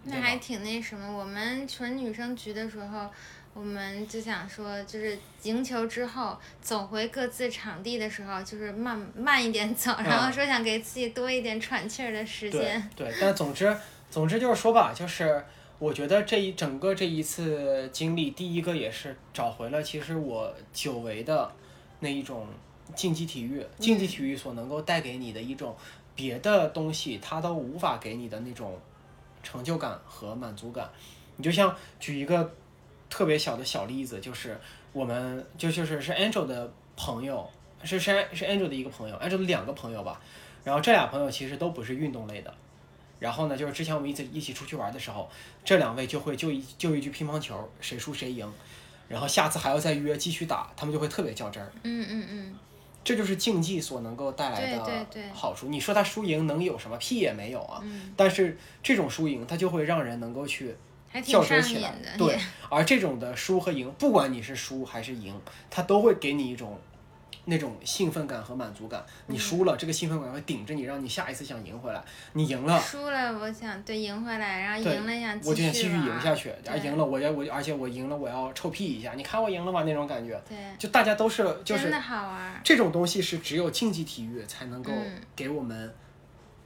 [0.05, 1.11] 那还挺那什么。
[1.11, 3.09] 我们纯女生局的时候，
[3.53, 12.91] 我们就想说，就是赢球之后走回各自场地的时候，就是慢慢一点走，然后说想给自己多一点喘气儿的时对间。
[12.95, 13.77] 对，但总之
[14.11, 15.45] 总之就是说吧，就是
[15.83, 21.51] 我觉得这一整个这一次经历，第一个也是找回了其实我久违的
[21.99, 22.47] 那一种
[22.95, 25.75] 竞技体育，竞技体育所能够带给你的一种
[26.15, 28.79] 别的东西，它都无法给你的那种
[29.43, 30.89] 成就感和满足感。
[31.35, 32.49] 你就像举一个
[33.11, 34.57] 特别小的小例子，就是
[34.93, 37.45] 我们就就是是 Angel 的朋友，
[37.83, 40.21] 是是是 Angel 的一个朋友，Angel 的两个朋友吧。
[40.63, 42.55] 然后这俩朋友其实都不是运动类的。
[43.23, 45.31] 然后呢，就是之前我们一起一起出去玩的时候，
[45.65, 48.53] 这两位就会就一就一局乒乓球，谁输谁赢，
[49.09, 51.71] 然后下次还要再约继续打，他们就会特别较真儿。
[51.85, 52.59] 嗯嗯嗯，
[53.05, 55.69] 这就是竞技所能够带来对的对对好处。
[55.69, 57.81] 你说他输赢能有什么屁也没有啊！
[57.85, 60.75] 嗯但是这种输赢，它就会让人能够去
[61.23, 61.95] 较真儿起来。
[62.19, 62.37] 对，
[62.69, 66.77] 而这种的输和赢，不管你是输还是赢，它都会给你一种
[67.45, 69.05] 那种兴奋感和满足感。
[69.27, 72.03] 你输了，这个兴奋感会顶着你，让你下一次想赢回来。
[72.33, 76.51] 你赢了，输了，我想对赢回来，然后赢了想我就想继续赢下去。
[76.67, 79.15] 而对赢了，我要我，而且我赢了，我要臭屁一下。
[79.15, 79.83] 你看我赢了吗？
[79.85, 82.61] 那种感觉，对，就大家都是就是真的好玩。
[82.63, 85.93] 这种东西是只有竞技体育才能够嗯给我们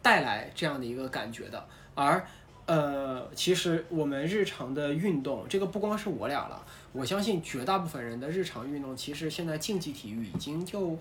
[0.02, 2.24] 带来这样的一个感觉的，而
[2.66, 6.64] 呃，其实我们日常的运动，这个不光是我俩了，
[6.96, 10.98] 我相信绝大部分人的日常运动，其实现在竞技体育已经就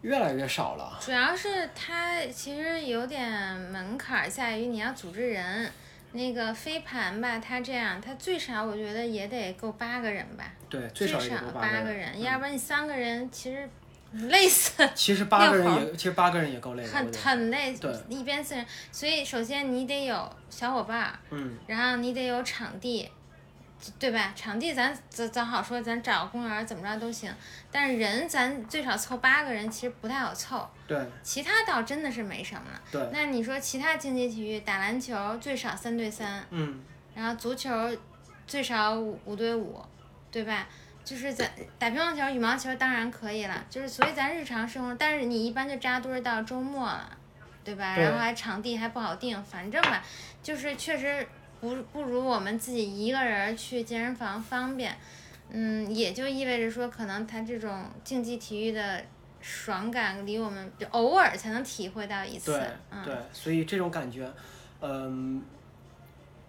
[0.00, 0.98] 越来越少了。
[1.00, 3.30] 主要是它其实有点
[3.70, 5.70] 门槛儿在于你要组织人，
[6.12, 13.68] 那个飞盘吧，它这样，它最少我觉得也得够八个人吧，对，最少也少就八个人，嗯要不然你三个人其实
[14.12, 16.88] 累死，其实八个人也， 其实八个人也够累的。
[16.88, 23.10] 很很累对，一边四人，所以首先你得有小伙伴儿，嗯，然后你得有场地，
[23.98, 24.32] 对吧？
[24.34, 27.32] 场地咱咱咱好说，咱找个公园怎么着都行，
[27.70, 30.68] 但是人咱最少凑八个人，其实不太好凑。
[30.86, 32.80] 对其他倒真的是没什么了。
[32.90, 36.80] 对，那你说其他竞技体育，打篮球最少三对三，嗯，
[37.14, 37.70] 然后足球
[38.46, 39.82] 最少五五对五，
[40.30, 40.66] 对吧？
[41.04, 47.10] 就是咱打乒乓球、羽毛球当然可以了，就是所以咱日常生活，但是你一般就扎堆儿到周末了，
[47.62, 47.94] 对吧？
[47.94, 50.02] 对然后还场地还不好定，反正吧，
[50.42, 51.26] 就是确实
[51.64, 54.94] 不不如我们自己一个人去健身房方便。
[55.50, 59.04] 嗯，也就意味着说，可能他这种竞技体育的
[59.40, 62.52] 爽感离我们就偶尔才能体会到一次。
[62.52, 64.28] 对嗯，对，所以这种感觉，
[64.80, 65.42] 嗯，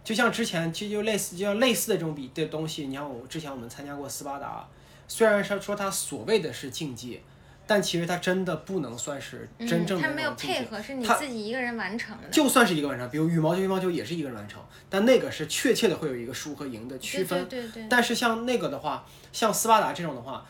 [0.04, 4.66] 就像之前其实就类似，就像类似的这种比的东西，你像我之前我们参加过斯巴达，
[5.08, 7.22] 虽然说说它所谓的是竞技，
[7.68, 10.34] 但其实它真的不能算是嗯，真正的他没有。
[10.36, 12.28] 配合，是你自己一个人完成的。
[12.30, 17.48] 就算是一个完成，比如羽毛球、乒乓球也是一个人完成，但那个是确切的会有一个输和赢的区分。
[17.48, 20.46] 对对对对，但是像那个的话，像斯巴达这种的话，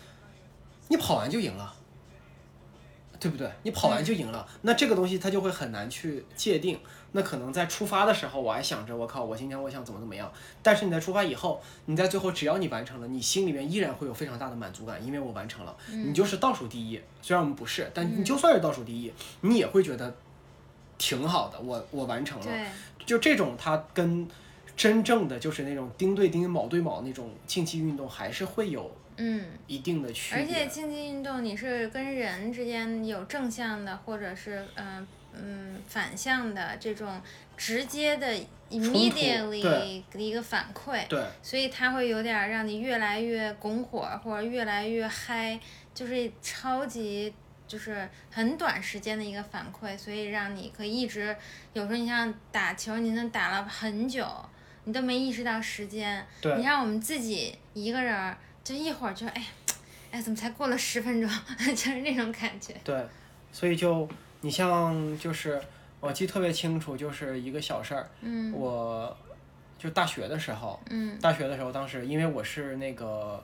[0.90, 1.74] 你跑完就赢了，
[3.20, 3.50] 对不对？
[3.64, 6.80] 你跑完就赢了，那这个东西它就会很难去界定。
[7.14, 10.30] 那可能在出发的时候，我还想着我靠，我今天我想怎么怎么样。
[10.62, 15.74] 但是你在出发以后，你在最后只要你完成了，你心里面依然会有非常大的满足感，因为我完成了。
[15.88, 20.14] 你就是倒数第一，虽然我们不是，但你就算是倒数第一，你也会觉得
[20.98, 21.58] 挺好的。
[21.60, 22.52] 我我完成了，
[23.06, 24.28] 就这种它跟
[24.76, 29.46] 真正的就是那种钉对钉、卯对卯那种竞技运动还是会有嗯。
[29.68, 30.68] 一定的区别而且。
[30.68, 37.22] 竞技运动你是跟人之间有正向的，或者是嗯嗯反向的这种
[37.58, 38.28] 直接的
[38.70, 39.62] immediately
[40.12, 45.60] 的一个反馈，对所以它会有点儿让你越来越拱火，或者越来越嗨，
[45.94, 47.34] 就是超级
[47.68, 51.36] 就是很短时间的一个反馈，所以让你可以一直
[51.74, 54.28] 有时候你像打球，你能打了很久，
[54.84, 56.26] 你都没意识到时间。
[56.42, 59.46] 对你让我们自己一个人儿，就一会儿就哎，
[60.12, 61.30] 哎，怎么才过了十分钟？
[61.70, 62.76] 就是那种感觉。
[62.84, 63.06] 对，
[63.52, 64.10] 所以就
[64.42, 65.62] 你像就是
[66.02, 69.16] 我记得特别清楚，就是一个小事儿，嗯我
[69.78, 73.42] 就大学的时候，嗯大学的时候，当时因为我是那个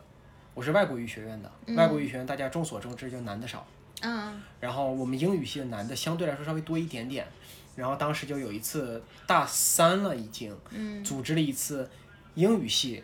[0.55, 3.65] 我是外国语学院的，嗯外国语学院大家众所周知就男的少，
[4.01, 7.27] 嗯然后我们英语系的男的相对来说稍微多一点点，
[7.75, 11.87] 然后当时就有一次大三了已经，嗯组织了一次
[12.33, 13.03] 英语系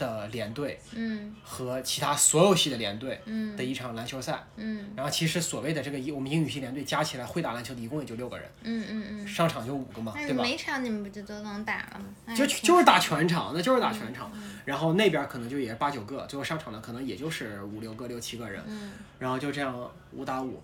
[0.00, 4.42] 的连队嗯和其他所有系的连队嗯的一场篮球赛。
[4.56, 9.28] 嗯然后其实所谓的这个一我们英语系连队加起来会打篮球的一共也就六个人，嗯嗯嗯。
[9.28, 10.42] 上场就五个嘛，对吧？
[10.42, 12.34] 每场你们不就都能打了吗？
[12.34, 14.30] 就就是打全场，那就是打全场。
[14.34, 20.62] 嗯然后那边可能就也是八九个，最后上场的可能也就是五六个、六七个人，嗯然后就这样五打五。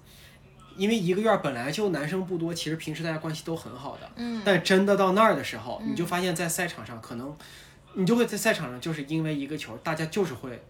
[0.76, 7.34] 因为一个院本来就男生不多，其实平时大家关系都很好的，嗯但真的到那儿的时候，你就发现，在赛场上可能，
[7.99, 10.62] 你就会在赛场上，就是因为一个球，大家就是会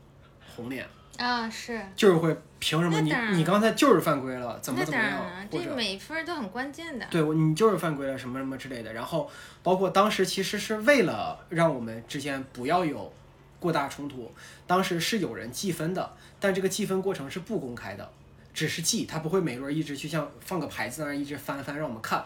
[0.55, 0.87] 红脸，
[1.19, 1.81] 啊是。
[1.97, 5.21] 就是会凭什么你你刚才就是犯规了，怎么怎么样
[5.51, 7.07] 这每分儿都很关键的。
[7.11, 8.93] 对我你就是犯规了什么什么之类的。
[8.93, 9.29] 然后
[9.65, 13.13] 包括当时其实是为了让我们之间不要有
[13.59, 14.33] 过大冲突，
[14.67, 18.09] 当时是有人计分的，但这个计分过程是不公开的，
[18.55, 22.25] 只是记，他不会每轮一直去像放个牌子那儿一直翻翻让我们看，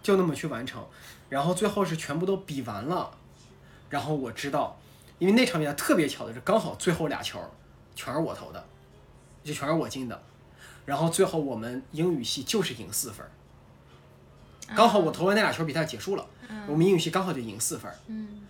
[0.00, 0.86] 就那么去完成。
[1.28, 3.10] 然后最后是全部都比完了，
[3.88, 4.78] 然后我知道，
[5.18, 7.38] 因为那场比赛特别巧的是，刚好最后俩球
[7.94, 8.64] 全是我投的，
[9.42, 10.22] 就全是我进的。
[10.84, 13.26] 然后最后我们英语系就是赢四分，
[14.74, 16.26] 刚好我投完那俩球比赛结束了，
[16.66, 18.42] 我们英语系刚好就赢四分，嗯。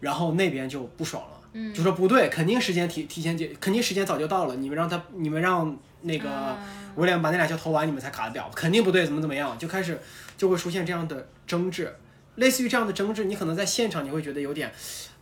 [0.00, 1.74] 然后那边就不爽了，嗯。
[1.74, 6.58] 就说不对，肯定时间提提前结，肯定时间早就到了，你们让他，你们让那个啊。
[6.96, 9.96] 威廉把那俩球投完，你们才卡的表，肯定不对，怎么怎么样，就开始
[10.36, 11.94] 就会出现这样的争执，
[12.40, 14.72] 类似于这样的争执，你可能在现场你会觉得有点，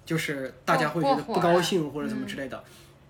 [0.07, 2.65] 就是大家会觉得不高兴或者怎么之类的，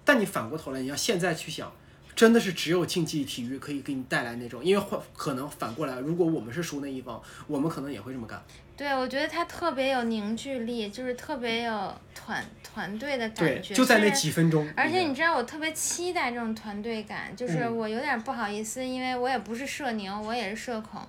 [0.05, 1.71] 但你反过头来，你要现在去想。
[2.17, 8.43] 真的是只有竞技体育可以给你带来那种，因为换可能反过来，如果我们是输那一方，我们可能也会这么干。
[8.77, 13.73] 对，我觉得他特别有凝聚力，就是特别有团团队的，感觉。
[13.73, 14.69] 就在那几分钟。
[14.77, 21.01] 而且你知道，我特别期待这种团队感，就是嗯我有点不好意思，因为我也不是社牛，我也是社恐，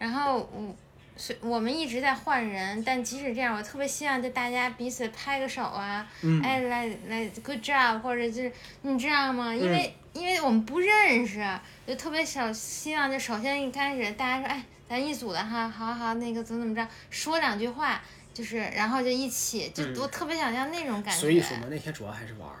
[0.00, 0.74] 然后我。
[1.16, 8.52] 是我们一直在换人，但即使这样，我特别希望就大家彼此拍个手啊，嗯哎，来来，good job，或者就是
[8.82, 9.54] 你知道吗？
[9.54, 11.44] 因嗯为、因为我们不认识，
[11.86, 18.02] 就特别想希望就首先一开始大家说，哎，咱一组的哈，好好那个怎么怎么着，说两句话，
[18.34, 21.20] 就是然后就一起，就、嗯我特别想要那种感觉。
[21.20, 22.56] 所以说嘛，那天主要还是玩儿。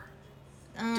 [0.78, 0.94] 嗯，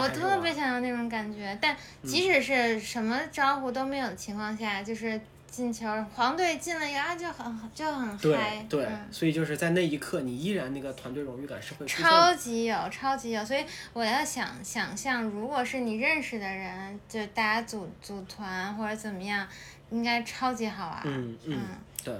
[0.00, 5.20] 我特别想要那种感觉，但即使是什么招呼都没有的情况下，就是
[5.58, 12.32] 进球，黄队进了一个啊，就很就很嗨，对，嗯所以就是在那一刻，你依然那个团队荣誉感是会超。
[12.36, 19.48] 级有，超级有，所以我要想想象，如果是你认识的人，就大家组组团或者怎么样，
[19.90, 21.00] 应该超级好玩。
[21.06, 21.58] 嗯嗯嗯，
[22.04, 22.14] 对，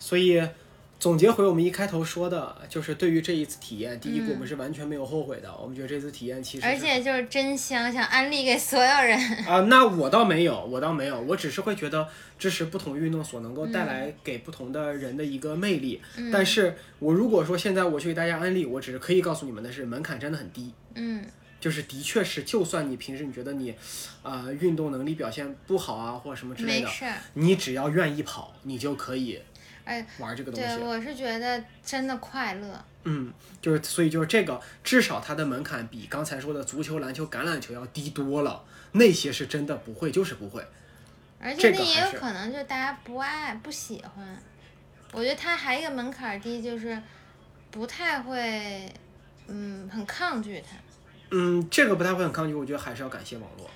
[0.00, 0.42] 所以
[1.02, 9.18] 总结回我们一开头说的，就是对于这一次体验，第一步我们是完全没有后悔的，我们觉得这次体验其实嗯而且就是真香，想安利给所有人。
[9.44, 12.06] 啊，那我倒没有，我倒没有，我只是会觉得
[12.38, 16.00] 这是不同运动所能够带来给不同的人的一个魅力。
[16.16, 20.72] 嗯但是我如果说现在我去给大家安利，我只是可以告诉你们的是，门槛真的很低。
[20.94, 21.24] 嗯
[21.58, 23.72] 就是的确是，就算你平时你觉得你，
[24.22, 26.88] 呃，运动能力表现不好啊，或者什么之类的。
[27.34, 29.40] 你只要愿意跑，你就可以
[29.84, 32.84] 哎，玩这个东西对，我是觉得真的快乐。
[33.04, 38.64] 嗯，就是所以就是这个，至少它的门槛比刚才说的足球、篮球、橄榄球要低多了。
[38.92, 40.62] 那些是真的不会，就是不会。
[41.40, 44.38] 而且那也有可能就是大家不爱不喜欢，
[45.10, 46.96] 我觉得它还有一个门槛儿低，就是
[47.72, 48.88] 不太会，
[49.48, 50.76] 嗯，很抗拒它，
[51.30, 53.68] 嗯，这个不太会很抗拒，我觉得还是要感谢网络，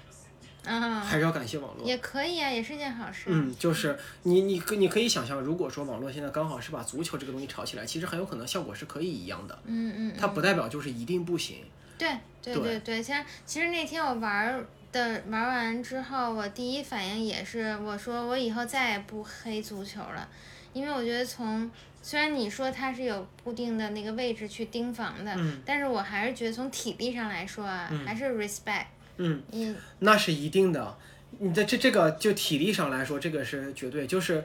[0.67, 1.87] 啊，还是要感谢网络。
[1.87, 3.25] 也可以啊，也是件好事。
[3.29, 9.59] 嗯，就是你你可你可以想象，如果说网络现在刚好是把足球这个东西炒起来，其实很有可能效果是可以一样的。
[9.65, 11.59] 嗯嗯，它不代表就是一定不行。
[11.97, 12.11] 对
[12.43, 20.29] 对对对像，其实其实那天我玩儿的玩完之后，我第一反应也是，我说我以后再也不黑足球了，
[20.73, 21.71] 因为我觉得从
[22.03, 28.87] 虽然你说它是有固定的那个位置去盯防的，嗯但是我还是觉得从体力上来说啊，还是 respect。
[29.19, 30.97] 嗯，嗯那是一定的。
[31.39, 34.45] 你的这这个就体力上来说，这个是绝对就是。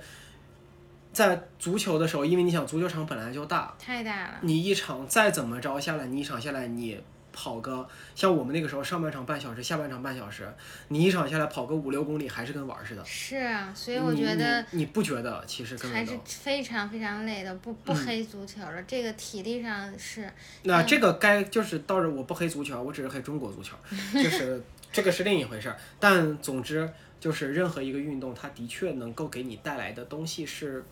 [1.14, 4.40] 在足球的时候，因为你想足球场本来就大，太大了。
[4.44, 6.98] 你一场再怎么着下来，你一场下来你
[7.34, 10.52] 跑个像我们那个时候上半场半小时，下半场半小时，
[10.90, 13.04] 你一场下来跑个五六公里，还是跟玩儿似的。
[13.06, 20.30] 是啊，所以我觉得你你不觉得其实根还是非常非常累的，不不嗯黑足球了，这个体力上是，
[20.64, 23.76] 那嗯这个该就是到时我不黑足球，我只是黑中国足球，
[24.14, 24.62] 就是
[24.92, 25.78] 这个是另一回事儿。
[26.00, 30.84] 但总之就是任何一个运动，它的确能够给你带来的东西是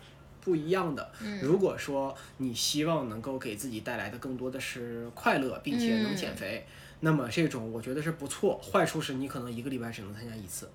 [0.41, 1.11] 不一样的。
[1.21, 6.65] 嗯如果说你希望能够给自己带来的更多的是快乐，并且能嗯减肥，
[7.01, 8.59] 那么这种我觉得是不错。
[8.59, 10.69] 坏处是你可能一个礼拜只能参加一次，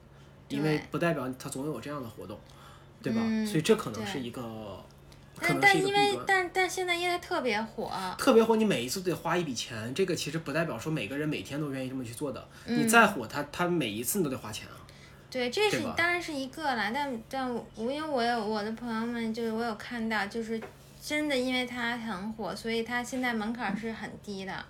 [0.49, 2.39] 因为不代表它总有这样的活动，
[3.03, 3.21] 对吧？
[3.23, 4.43] 嗯所以这可能是一个
[5.37, 5.93] 可能是但但因。
[5.93, 12.47] 为但但现在因为特别火，特别火，你每一次都得花一笔钱，这个其实不代表说每个人每天都愿意这么去做的。
[12.67, 14.77] 嗯你再火，他他每一次你都得花钱啊。
[15.35, 20.63] 对，这是当然是一个啦，但但我因为我有我的朋友们，就是我有看到，就是
[21.03, 24.65] 真的因为它很火，所以它现在门槛儿是很低的，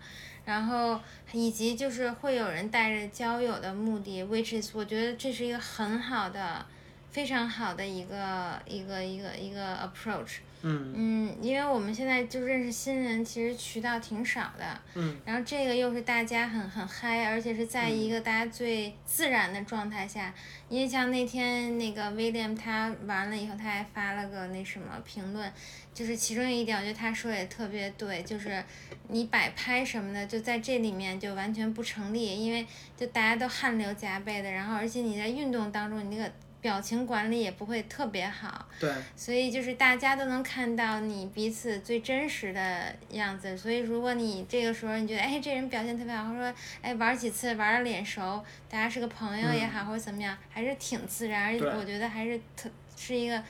[0.46, 0.98] 然后
[1.32, 6.64] 以及就是会有人带着交友的目的，which is 我觉得这是一个很好的、
[7.10, 10.38] 非常好的一个一个一个一个 approach。
[10.66, 14.80] 嗯嗯，因为我们现在就认识新人，其实渠道挺少的。
[14.94, 15.14] 嗯。
[15.26, 20.34] 然后这个又是大家很很嗨，而且是在一个大家最自然的状态下。
[20.70, 25.52] 因为像那天那个 William 他完了以后，他还发了个那什么评论，
[25.92, 28.64] 就是其中一点，我觉得他说也特别对，就是
[29.08, 36.32] 你摆拍什么的，就在这里面就完全不成立，因为就大家都汗流浃背的，然后而且你在运动当中，你那个
[36.64, 38.66] 表情管理也不会特别好。
[38.80, 43.54] 对，所以就是大家都能看到你彼此最真实的样子。
[43.54, 53.42] 所以如果你这个时候你觉得哎这人表现特别好，或者说哎玩几次玩的脸熟，大家是个朋友也好、或者怎么样，还是挺自然，而且对我觉得还是特是一个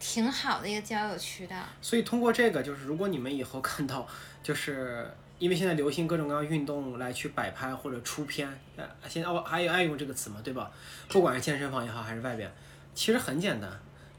[0.00, 1.56] 挺好的一个交友渠道。
[1.82, 4.08] 所以通过这个，就是如果你们以后看到，
[4.42, 5.06] 就是
[5.42, 10.70] 因为现在流行各种各样运动来去摆拍或者出片，呃，现在哦还有爱用这个词嘛，对吧？
[11.08, 12.48] 不管是健身房也好，还是外边，
[12.94, 13.68] 其实很简单，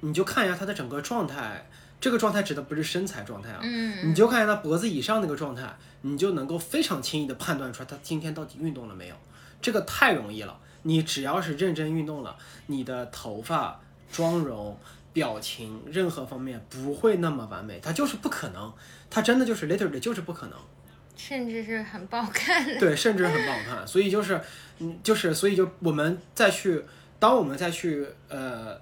[0.01, 1.65] 你就看一下他的整个状态。
[2.01, 9.15] 这个状态指的不是身材状态啊，嗯，你就看一下他脖子以上那个状态，你就能够非常轻易的判断出来他今天到底运动了没有。
[9.61, 13.79] 这个太容易了，你只要是认真运动了，你的头发、
[14.11, 14.77] 妆容、
[15.13, 18.73] 表情任何方面不会那么完美，它就是不可能，
[19.09, 20.57] 它真的就是 literally 就是不可能。
[21.15, 22.79] 甚至是很不好看的。
[22.79, 23.87] 对，甚至很不好看。
[23.87, 24.39] 所以就是，
[24.79, 26.83] 嗯，就是所以就我们再去，
[27.19, 28.79] 当我们再去呃，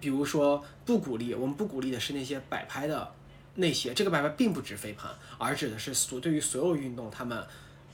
[0.00, 3.12] 比如说不鼓励，我们不鼓励的是那些摆拍的
[3.54, 7.42] 那些，这个摆拍并不指飞盘，而指的是所对于所有运动他们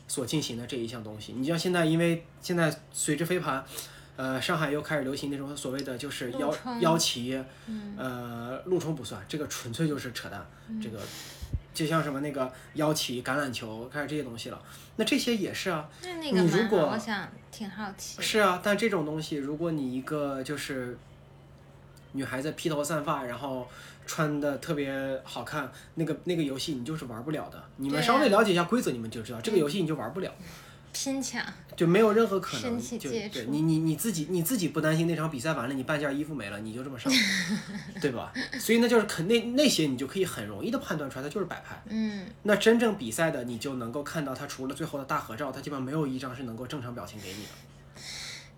[0.06, 1.32] 所进行的这一项东西。
[1.32, 3.64] 你像现在，因为现在随着飞盘。
[4.18, 7.40] 呃，上海又开始流行那种所谓的就是腰腰旗，
[7.96, 10.44] 呃，陆冲不算，这个纯粹就是扯淡。
[10.82, 10.98] 这个
[11.79, 14.61] 就像什么那个腰旗、橄榄球，开始这些东西了。
[14.97, 18.20] 那这些也是啊，那那个，你如果我想挺好奇。
[18.20, 20.99] 是啊，但这种东西，如果你一个就是
[22.14, 23.68] 女孩子披头散发，然后
[24.07, 27.62] 穿的特别好看，那个那个游戏你就是玩不了的。
[27.76, 30.35] 你们稍微了解一下规则，你们就知道这个游戏你就玩不了，
[31.01, 31.40] 拼抢，
[31.76, 32.62] 就没有任何可能。
[32.62, 37.12] 身体就对你你你自己你自己不担心那场比赛完了你半件衣服没了，你就这么上，
[38.01, 38.32] 对吧？
[38.59, 41.80] 所以那就是肯那那些你就可以很容易的判断出来，它就是摆拍。
[41.86, 48.03] 嗯，那真正比赛的，你就能够看到他除了最后的大合照，他基本上没有一张是能够正常表情给你的。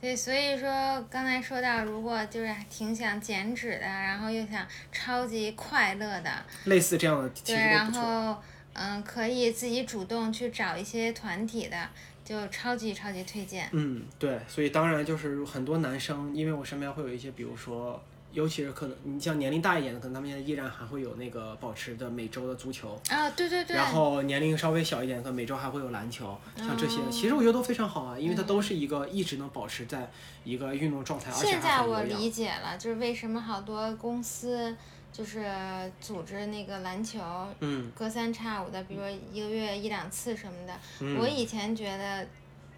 [0.00, 6.30] 对，所以说刚才说到，如果就是挺想减脂的，然后又想超级快乐的，
[6.64, 7.92] 类似这样的其对，然。
[7.92, 11.76] 后嗯，可以自己主动去找一些团体的，
[12.30, 13.68] 就超级超级推荐。
[13.72, 18.00] 嗯，对，所以当然就是很多男生，因为我身边会有一些，比如说，
[18.30, 30.08] 尤其是可能你像年龄大一点的，可能他们现在依然还会有那个保持的每周的足球，啊，对对对，然后年龄稍微小一点，可能每周还会有篮球，像这些，哦其实我觉得都非常好啊，因为它都是一个一直能保持在
[30.44, 32.00] 一个运动状态，而且现在我。
[32.04, 34.76] 理解了，就是为什么好多公司
[35.12, 35.44] 就是
[36.00, 37.20] 组织那个篮球，
[37.60, 40.74] 嗯隔三差五的，比如说一个月一两次什么的。
[41.00, 42.26] 嗯我以前觉得，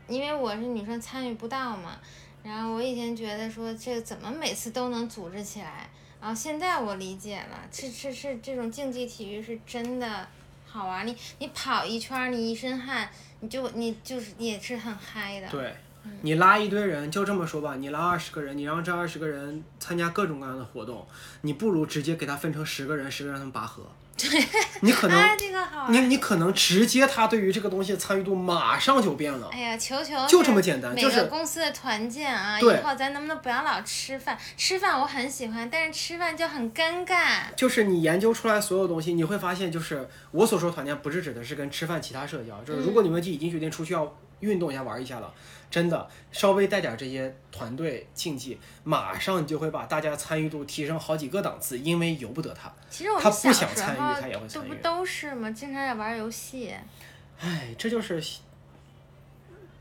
[0.09, 1.99] 因为我是女生参与不到嘛，
[2.43, 5.89] 然后我以前觉得说这怎么每次都能组织起来，
[6.21, 10.27] 然后现在我理解了，是是是这种竞技体育是真的
[10.67, 13.11] 好玩，你你跑一圈儿，你一身汗，
[13.41, 15.49] 你就你就是也是很嗨的。
[15.49, 15.77] 对，嗯
[16.23, 21.07] 你拉一堆人，就这么说吧，你拉二十个人，你让这二十个人参加各种各样的活动，
[21.43, 23.85] 你不如直接给他分成十个人，十个人让他们拔河。
[24.83, 25.89] 你可能， 啊，这个好。
[25.89, 29.49] 你你可能直接他对于这个东西的参与度马上就变了。
[29.51, 34.39] 哎呀，求求就这么简单就是公司的团建啊，以后咱能不能不要老吃饭？
[34.57, 37.47] 吃饭我很喜欢，但是吃饭就很尴尬。
[37.57, 45.33] 就是你研究出来所有东西，你会发现，就是我所说团建，不是指的是跟吃饭其他社交，就是如果你们就已经决定出去要运动一下、玩一下了，
[45.71, 52.71] 真的稍微带点这些团队竞技，马上就会把大家参与度提升好几个档次，因为由不得他。
[52.91, 55.51] 其实我他不想参与候他也会参与这不都是吗？
[55.51, 56.75] 经常在玩游戏。
[57.41, 58.23] 唉，这就是，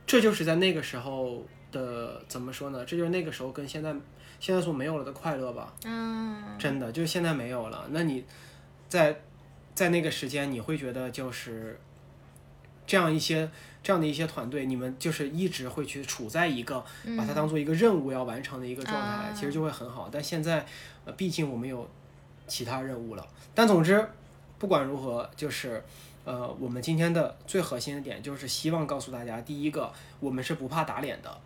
[0.08, 2.86] 这就是在那个时候的怎么说呢？
[2.86, 3.94] 这就是那个时候跟现在
[4.40, 5.74] 现在所没有了的快乐吧。
[5.84, 7.88] 嗯，真的，就是现在没有了。
[7.90, 8.24] 那你
[8.88, 9.22] 在
[9.76, 11.80] 在那个时间，你会觉得就是
[12.88, 13.50] 这样一些
[13.84, 20.10] 这样的一些团队，你们就是一直会去处在一个嗯把它当做一个任务要完成的一个状态，啊其实就会很好。
[20.12, 20.66] 但现在，
[21.06, 21.90] 呃，毕竟我们有
[22.48, 23.28] 其他任务了。
[23.56, 24.08] 但总之，
[24.60, 25.84] 不管如何，就是
[26.24, 31.42] 呃，我们今天的最核心的点就是希望告诉大家，第一个，我们是不怕打脸的，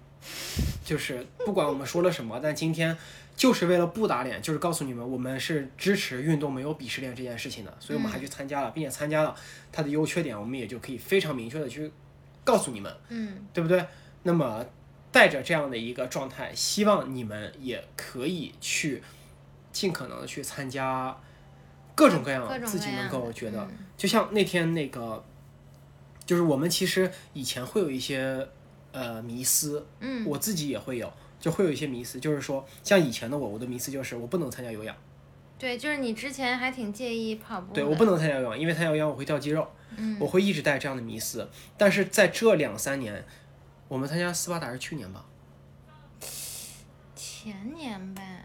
[0.83, 2.97] 就是不管我们说了什么，但今天
[3.35, 9.33] 就是为了不打脸，就是告诉你们，我们是支持运动没有鄙视链这件事情的，所以我们还去参加了，并且参加了
[9.71, 11.89] 它的优缺点，我们也就可以非常明确的去
[12.45, 13.85] 告诉你们，嗯，对不对？
[14.23, 14.65] 那么
[15.11, 19.03] 带着这样的一个状态，希望你们也可以去
[19.73, 21.17] 尽可能的去参加
[21.93, 23.85] 各种各样自己能够觉得，嗯。
[23.97, 25.23] 就像那天那个，
[26.25, 28.47] 就是我们其实以前会有一些
[28.91, 30.25] 呃迷思，嗯。
[30.25, 34.95] 我自己也会有，就会有一些迷思，就是说像以前的我，我的迷思就是我不能参加有氧，
[35.65, 41.49] 对，就是你之前还挺介意跑步，对我不能参加有氧，因为参加有氧我会掉肌肉，嗯我会一直带这样的迷思。
[41.75, 43.25] 但是在这两三年，
[43.87, 45.25] 我们参加斯巴达是去年吧？
[47.15, 48.43] 前年呗，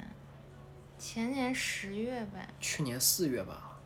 [0.99, 3.79] 前年十月呗，去年四月吧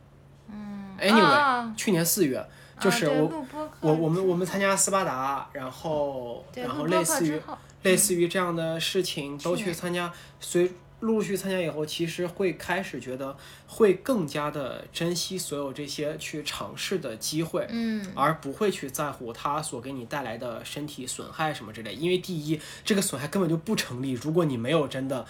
[0.47, 2.41] 嗯 Anyway，哦去年四月，
[2.79, 3.45] 就是我、
[3.81, 10.71] 我我们我们参加斯巴达，然后然后类似于后，类似于这样的事情都去参加，随
[11.05, 13.37] 陆陆续参加以后，其实会开始觉得
[13.67, 21.93] 会更加的珍惜所有这些去尝试的机会，嗯而不会去在乎它所给你带来的身体损害什么之类。
[21.93, 24.11] 因为第一，这个损害根本就不成立。
[24.11, 25.25] 如果你没有真的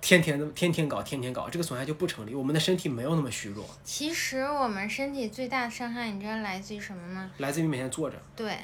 [0.00, 2.34] 天天天天搞天天搞，这个损害就不成立。
[2.34, 7.30] 我们的身体没有那么虚弱，其实我们身体最大的伤害，你知道来自于什么吗？
[7.38, 8.16] 来自于每天坐着。
[8.36, 8.56] 对，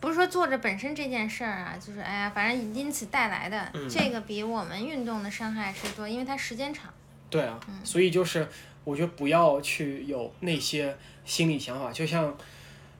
[0.00, 6.92] 不是说坐着本身这件事儿啊，就是哎呀，反正因此带来的、嗯这个比我们运动的伤害是多，因为它时间长。
[7.30, 8.48] 对啊，嗯所以就是
[8.84, 12.34] 我觉得不要去有那些心理想法，就像，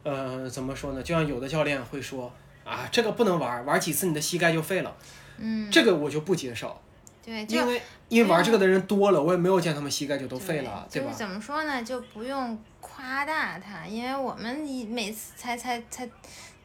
[0.03, 1.03] 呃，怎么说呢？
[1.03, 2.33] 就像有的教练会说
[2.65, 4.95] 啊，这个不能玩，玩几次你的膝盖就废了，
[5.39, 6.79] 嗯，这个我就不接受，
[7.25, 11.09] 对，因为因为玩这个的人多了，我也没有见他们膝盖就都废了，对吧？
[11.09, 16.07] 就是怎么说呢，就不用夸大它，因为我们一每次才才才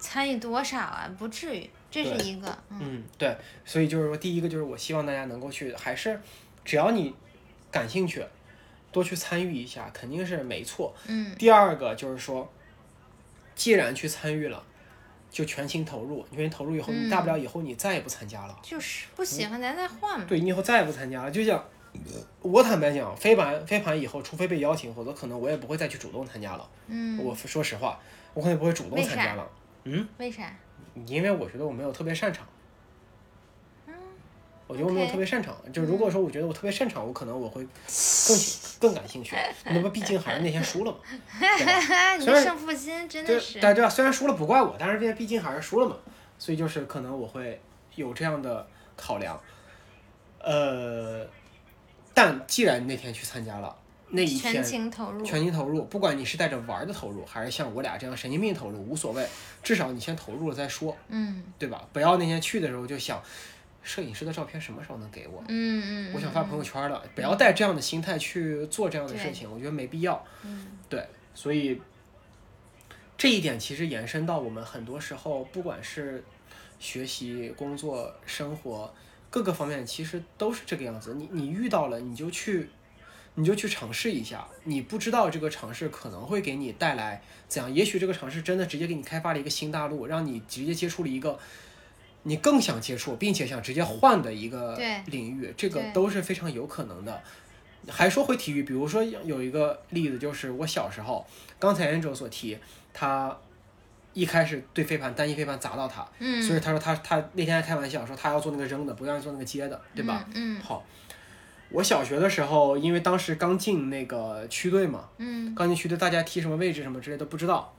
[0.03, 3.33] 参与多少啊，不至于，这是一个，嗯嗯，对，
[3.63, 6.19] 所以就是说，第一个就是我希望大家能够去，还是
[6.65, 7.15] 只要你
[7.71, 8.21] 感兴趣，
[8.91, 10.93] 多去参与一下，肯定是没错。
[11.07, 12.51] 嗯第二个就是说，
[13.55, 14.61] 既然去参与了，
[15.31, 16.25] 就全情投入。
[16.31, 18.59] 全情投入以后，你大不了以后你再也不参加了。
[18.61, 20.25] 就是不喜欢咱再换嘛。
[20.27, 21.31] 对你以后再也不参加了。
[21.31, 21.63] 就像
[22.41, 26.69] 我坦白讲，飞盘飞盘以后，除非被邀请，否则可能我也不会再去主动参加了。
[26.87, 27.97] 嗯，我说实话，
[28.33, 29.49] 我可能不会主动参加了。
[29.85, 30.53] 嗯，为啥？
[31.05, 32.45] 因为我觉得我没有特别擅长。
[34.65, 38.37] 我觉得我没有特别擅长，就如果说我觉得我特别擅长，我可能我会更
[38.79, 39.35] 更感兴趣。
[39.65, 40.97] 那么毕竟还是那天输了嘛，
[41.37, 42.15] 对吧？
[42.15, 43.89] 你虽然胜负心真对的是，但对吧？
[43.89, 45.97] 虽然输了不怪我，但是这毕竟还是输了嘛，
[46.39, 47.61] 所以就是可能我会
[47.95, 48.65] 有这样的
[48.95, 49.39] 考量。
[50.39, 51.27] 呃，
[52.13, 53.75] 但既然那天去参加了，
[54.13, 55.25] 那一全天情投入。
[55.25, 59.27] 全情投入，不管你是带着玩儿的投入，还是像我俩这样神经病投入，无所谓，
[59.61, 61.87] 至少你先投入了再说，嗯对吧？
[61.91, 63.21] 不要那天去的时候就想，
[63.81, 65.43] 摄影师的照片什么时候能给我？
[65.47, 70.23] 嗯嗯，我想发朋友圈了，不要带这样的心态去做这样的事情，我觉得没必要。
[70.43, 71.81] 嗯对，所以
[73.17, 76.23] 这一点其实延伸到我们很多时候，不管是
[76.79, 78.93] 学习、工作、生活
[79.29, 81.15] 各个方面，其实都是这个样子。
[81.15, 82.69] 你你遇到了，你就去，
[83.35, 84.47] 你就去尝试一下。
[84.63, 91.39] 你不知道这个尝试可能会给你带来怎样，也许这个尝试真的直接给你开发了一个新大陆，让你直接接触了一个。
[92.25, 97.21] 你更想接触，并且想直接换的一个领域，这个都是非常有可能的。
[97.89, 101.27] 还说回体育，比如说有一个例子，就是我小时候，
[101.59, 102.57] 刚才 Angel 所提，
[102.93, 103.37] 他
[104.13, 110.25] 一开始对飞盘单一飞盘砸到他，嗯，所以他说他他那天还开玩笑说他要做那个扔的，不愿意做那个接的，对吧？
[110.33, 110.85] 嗯好，
[111.73, 117.73] 我小学的时候，因为当时刚进那个区队嘛，嗯刚进区队，大家踢什么位置什么之类都不知道，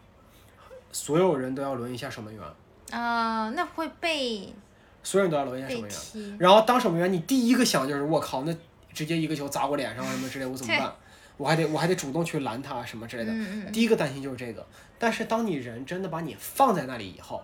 [0.91, 2.43] 所有人都要轮一下守门员，
[2.91, 4.53] 嗯啊，那会被
[5.03, 6.37] 所有人都要轮一下守门员。
[6.39, 8.55] 然后当守门员，你第一个想就是我靠，那
[8.93, 10.93] 直接一个球砸我脸上什么之类，我怎么办？
[11.37, 13.33] 我还得我还得主动去拦他什么之类的。
[13.33, 14.67] 嗯嗯第一个担心就是这个。
[14.99, 17.43] 但是当你人真的把你放在那里以后，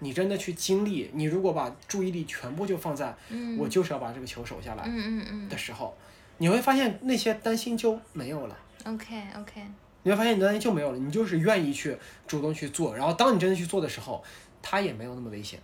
[0.00, 5.96] 你真的去经历，你如果把注意力全部就放在嗯我就是要把这个球守下来嗯嗯嗯的时候，
[6.38, 8.58] 你会发现那些担心就没有了。
[8.84, 9.62] ，OK OK，
[10.02, 14.22] 你会发现你的担心就没有了，你就是愿意去主动去做，然后当你真的去做的时候，
[14.60, 15.58] 它也没有那么危险。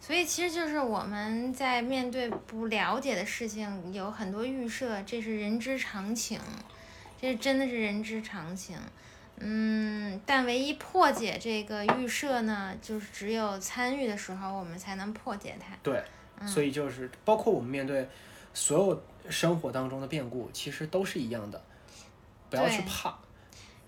[0.00, 6.38] 所以其实就是我们在面对不了解的事情，有很多预设，这是人之常情，
[7.20, 8.76] 这真的是人之常情。
[9.40, 15.76] 嗯，但唯一破解这个预设呢，就是只有参与的时候，我们才能破解它。
[15.82, 16.02] 对，
[16.40, 18.08] 嗯所以就是包括我们面对
[18.52, 21.62] 所有生活当中的变故其实都是一样的，
[22.50, 23.18] 不要去怕。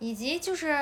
[0.02, 0.74] 以及就是，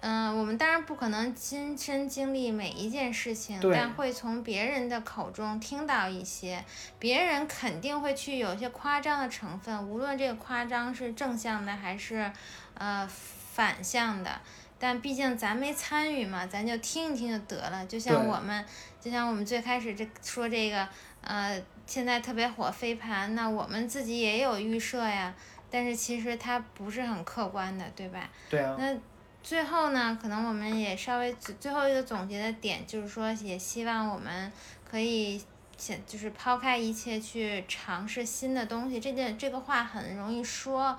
[0.00, 6.64] 嗯、我们当然不可能亲身经历每一件事情，但会从别人的口中听到一些，
[6.98, 12.32] 别人肯定会去有一些夸张的成分，无论这个夸张是正向的还是，
[12.72, 13.06] 呃，
[13.54, 14.40] 反向的。
[14.78, 17.86] 但毕竟咱没参与嘛，咱就听一听就得了。
[17.86, 18.64] 就像我们，
[19.00, 20.86] 就像我们最开始这说这个，
[21.22, 25.32] 呃，现在特别火飞盘，那我们自己也有预设呀。
[25.70, 28.28] 但是其实它不是很客观的，对吧？
[28.50, 28.94] 对啊，那
[29.42, 34.52] 最后呢，可能我们也稍微最最后一个总结的点就是说，也希望我们
[34.88, 35.42] 可以
[35.78, 39.00] 先就是抛开一切去尝试新的东西。
[39.00, 40.96] 这件这个话很容易说，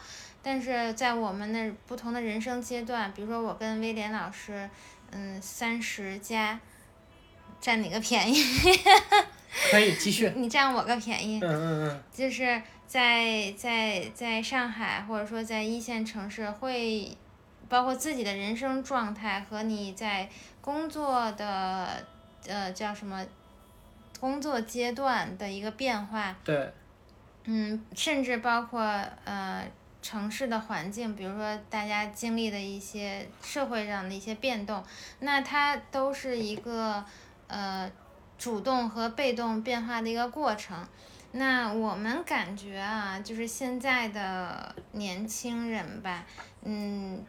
[0.48, 4.70] 但是在我们的不同的人生阶段，比如说我跟威廉老师，
[5.10, 6.60] 嗯，三十加，
[7.60, 8.38] 占哪个便宜，
[9.72, 10.32] 可以继续。
[10.36, 17.18] 你占我个便宜，嗯嗯嗯，就是在在在上海或者说在一线城市，会
[17.68, 20.30] 包括自己的人生状态和你在
[20.62, 22.06] 工作的
[22.48, 23.26] 呃叫什么
[24.20, 26.72] 工作阶段的一个变化，对，
[27.46, 28.80] 嗯，甚至包括
[29.24, 29.66] 呃
[30.06, 34.84] 城市的环境，比如说大家经历的一些社会上的一些变动，
[35.22, 37.04] 那它都是一个
[37.48, 37.92] 呃
[38.38, 40.78] 主动和被动变化的一个过程。
[41.32, 46.24] 那我们感觉啊，就是现在的年轻人吧，
[46.62, 47.26] 嗯，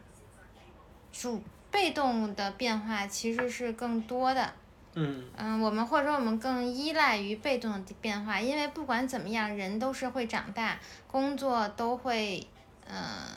[1.11, 4.53] 主被动的变化其实是更多的。
[4.93, 12.47] 嗯嗯，我们或者说我们更依赖于被动的变化，因为不管怎么样，人都是会长大，工作都会，
[12.89, 13.27] 呃，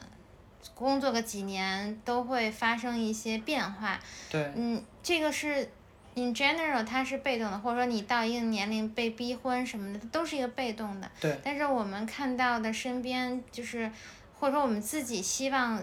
[0.74, 3.98] 工作个几年都会发生一些变化。
[4.30, 5.68] 对，嗯，这个是
[6.14, 11.10] in general 它是被动的，或者说你到一定年龄被逼婚什么的，都是一个被动的。
[11.20, 11.38] 对。
[11.44, 13.90] 但是我们看到的身边就是，
[14.38, 15.82] 或者说我们自己希望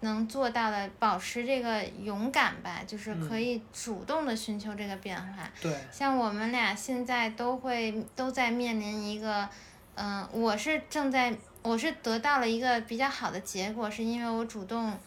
[0.00, 5.50] 能做到的，保持这个勇敢吧，就是可以主动的寻求这个变化。
[5.60, 9.48] 对，像我们俩现在都会都在面临一个，
[9.96, 11.36] 嗯、我是正在
[11.68, 14.98] 我是得到了一个比较好的结果，是因为我主动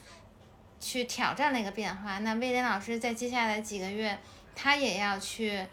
[0.80, 2.20] 去挑战了一个变化。
[2.20, 4.16] 那威廉老师在接下来几个月，
[4.56, 5.66] 他也要去，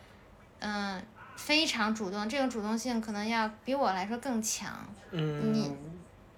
[0.61, 1.03] 嗯、
[1.37, 5.71] 非常主动，这种主动性可能要比我来说更强，嗯你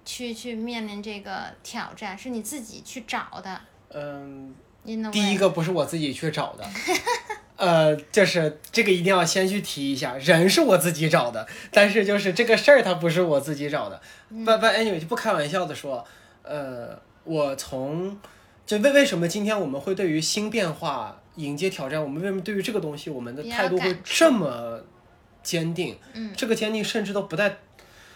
[0.04, 3.60] 去去面临这个挑战，是你自己去找的。
[3.92, 4.52] 嗯，
[5.12, 6.64] 第一个不是我自己去找的，
[7.60, 14.00] 呃，就是这个一定要先去提一下，人是我自己找的，但是就是这个事儿它不是我自己找的。
[14.30, 16.02] 不不，anyway 就不开玩笑的说，
[16.42, 18.18] 呃，我从
[18.64, 24.80] 就为为什么今天我们会对于新变化迎接挑战，我们为什么对于这个东西我们的态度会这么
[25.42, 25.98] 坚定？
[26.14, 27.58] 嗯这个坚定甚至都不带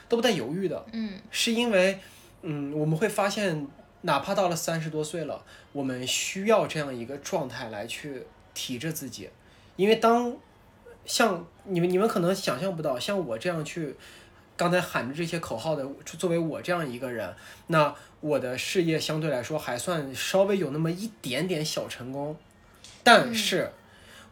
[0.08, 0.86] 都不带犹豫的。
[0.92, 1.98] 嗯是因为，
[2.40, 3.68] 嗯，我们会发现，
[4.00, 8.22] 哪怕到了三十多岁了，我们需要这样一个状态来去
[8.54, 9.28] 提着自己，
[9.76, 10.34] 因为当
[11.04, 13.94] 像你们你们可能想象不到，像我这样去
[14.56, 17.34] 刚才喊着这些口号的，作为我这样一个人，
[17.66, 22.36] 那我的事业相对来说还算稍微有那么一点点小成功，
[23.02, 23.70] 但是。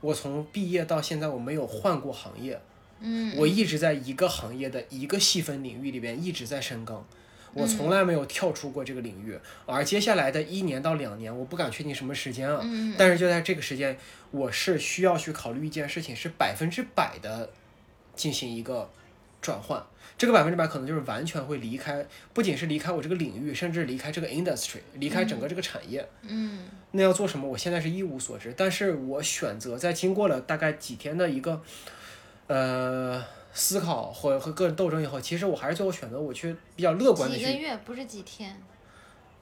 [0.03, 2.61] 我从毕业到现在，我没有换过行业，
[2.99, 7.05] 嗯，我一直在一个行业的一个细分领域里边一直在深耕，
[7.55, 9.39] 我从来没有跳出过这个领域。
[9.67, 13.97] 而接下来的一年到两年，我不敢确定什么时间啊，嗯但是就在这个时间，
[14.31, 17.51] 我是需要去考虑一件事情，是百分之百的
[18.15, 18.91] 进行一个
[19.41, 19.83] 转换。
[20.19, 26.07] 这个百分之百可能就是完全会离开，不仅是离开我这个领域，甚至离开这个 industry，离开整个这个产业。
[26.23, 26.61] 嗯
[26.93, 27.49] 那要做什么？
[27.49, 31.61] 我现在是一无所知，但是我选择在经过了大概几天的一个
[32.47, 38.61] 呃思考和和个人斗争以后，其实我还是最后选择我去比较乐观的几个月不是几天。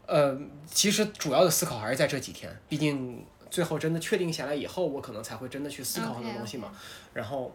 [0.06, 0.36] 呃，
[0.66, 6.72] 其实主要的思考还是在这几天，毕竟最后真的确定下来以后，我可能才会真的去思考很多东西嘛。
[7.14, 7.54] 然后，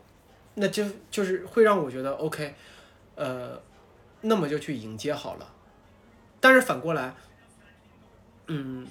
[0.53, 2.55] 那就就是会让我觉得 OK，
[3.15, 3.61] 呃，
[4.21, 5.53] 那么就去迎接好了。
[6.39, 7.13] 但是反过来，
[8.47, 8.87] 嗯，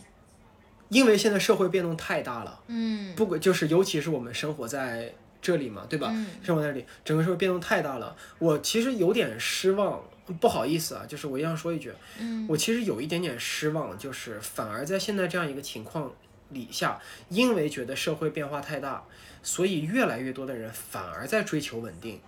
[0.91, 5.15] 因为现在社会变动太大了，嗯不管就是尤其是我们生活在
[5.45, 6.11] 这里嘛，对吧？
[6.15, 6.27] 嗯。
[6.43, 10.03] 生活在这里，整个社会变动太大了，我其实有点失望，
[10.41, 12.47] 不好意思啊，就是我一定要说一句，嗯。
[12.49, 16.11] 我其实有一点点失望，就是反而在现在这样一个情况
[16.49, 19.05] 里下，因为觉得社会变化太大，
[19.43, 22.19] 所以越来越多的人反而在追求稳定，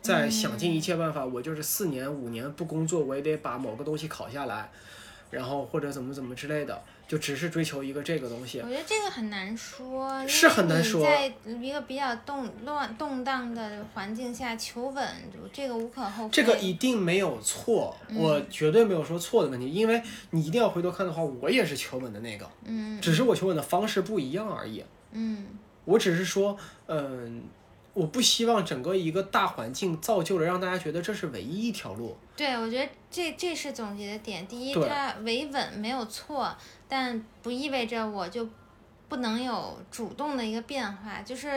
[0.00, 4.70] 在想尽一切办法，我就是四年五年不工作，我也得把某个东西考下来。
[5.30, 8.68] 然后或者怎么怎么之类的，就只是追求一个这个东西我。
[8.68, 15.08] 觉得这个很难说，是很难说在一个比较动乱动荡的环境下求稳，
[15.52, 16.30] 这个无可厚非。
[16.30, 24.84] 这个一定没有错，我绝对没有说错的问题，因为你一定要回头看的话，我也是求稳的那个，嗯只是我求稳的方式不一样而已。
[25.12, 25.46] 嗯
[25.84, 26.56] 我只是说，
[26.86, 27.44] 嗯、
[27.96, 32.14] 我不希望整个一个大环境造就了让大家觉得这是唯一一条路。
[32.36, 34.46] 对，我觉得这这是总结的点。
[34.46, 36.54] 第一，它维稳没有错，
[36.86, 38.46] 但不意味着我就
[39.08, 41.22] 不能有主动的一个变化。
[41.22, 41.48] 就是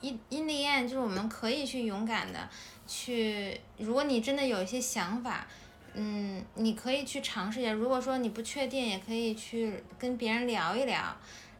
[0.00, 2.48] in in the end，就是我们可以去勇敢的
[2.88, 5.46] 去，如果你真的有一些想法。
[5.94, 7.70] 嗯，你可以去尝试一下。
[7.70, 11.14] 如果说你不确定，也可以去跟别人聊一聊。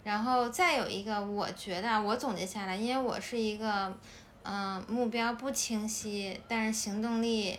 [0.04, 3.96] 然后再有一个，我觉得我总结下来，因为我是一个，
[4.42, 7.58] 嗯、目标不清晰，但是行动力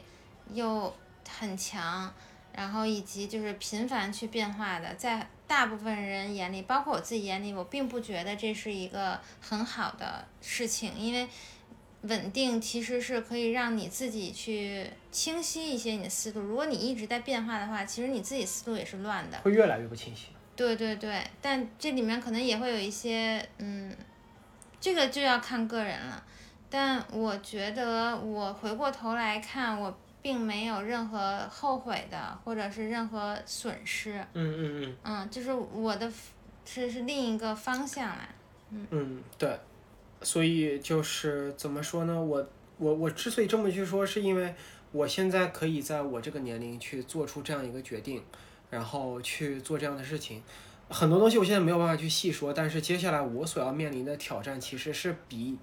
[0.54, 0.94] 又
[1.40, 2.14] 很强，
[2.54, 11.26] 然后以及就是频繁去变化的，在大部分人眼里，包括我自己眼里，我并不觉得这是一个很好的事情，因为
[12.02, 16.42] 稳定其实是可以让你自己去清晰一些你的思路。
[16.42, 19.40] 如果你一直在变化的话，其实你自己思路也是乱的。
[19.40, 20.28] 会越来越不清晰。
[20.56, 23.96] 对对对，但这里面可能也会有一些，嗯，
[24.80, 26.24] 这个就要看个人了。
[26.70, 34.20] 但我觉得我回过头来看，我并没有任何后悔的，或者是任何损失。
[34.34, 36.12] 嗯嗯嗯嗯，就是我的
[36.66, 38.30] 是是另一个方向啦。
[38.70, 39.60] 嗯，对。
[40.22, 42.20] 所以就是怎么说呢？
[42.20, 42.48] 我
[42.78, 44.56] 我我之所以这么去说，是因为
[44.94, 48.24] 我现在可以在我这个年龄去做出这样一个决定，
[48.74, 50.42] 然后去做这样的事情。
[50.90, 55.58] 很多东西我现在没有办法去细说，但是接下来我所要面临的挑战其实是比，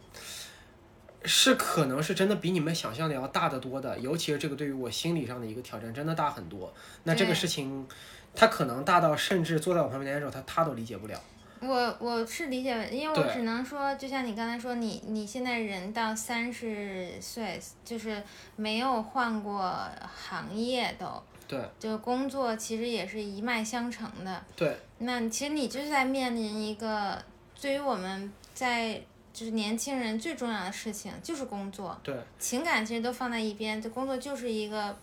[1.25, 3.99] 是可能是真的比你们想象的要大得多的。
[3.99, 6.73] 尤其是这个对于我心理上的一个挑战，真的大很多。
[7.05, 7.87] 那这个事情，
[8.35, 11.21] 它可能大到甚至坐在我旁边的时候，他他都理解不了。
[11.63, 18.23] 我我是理解，因为我只能说，就像你刚才说，你你现在人到三十岁，就是
[18.57, 19.79] 没有换过
[20.27, 24.41] 行业都，对就工作其实也是一脉相承的。
[24.55, 27.21] 对那其实你就是在面临一个
[27.61, 34.97] 对于我们在就是年轻人最重要的事情，就是工作，对情感其实都放在一边，这工作就是一个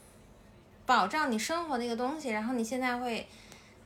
[0.85, 2.29] 保障你生活的一个东西。
[2.29, 3.27] 然后你现在会，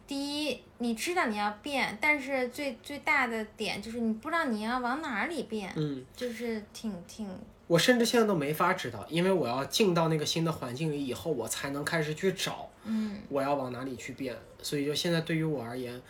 [0.07, 6.03] 第一，你知道你要变，但是最最大的点就是你不知道你要往哪里变，嗯。
[6.15, 7.27] 就是挺挺
[7.71, 14.35] 我甚至现在都没法知道，因为我要进到那个新的环境里以后，我才能开始去找嗯我要往哪里去变。
[14.61, 16.01] 所以就现在对于我而言，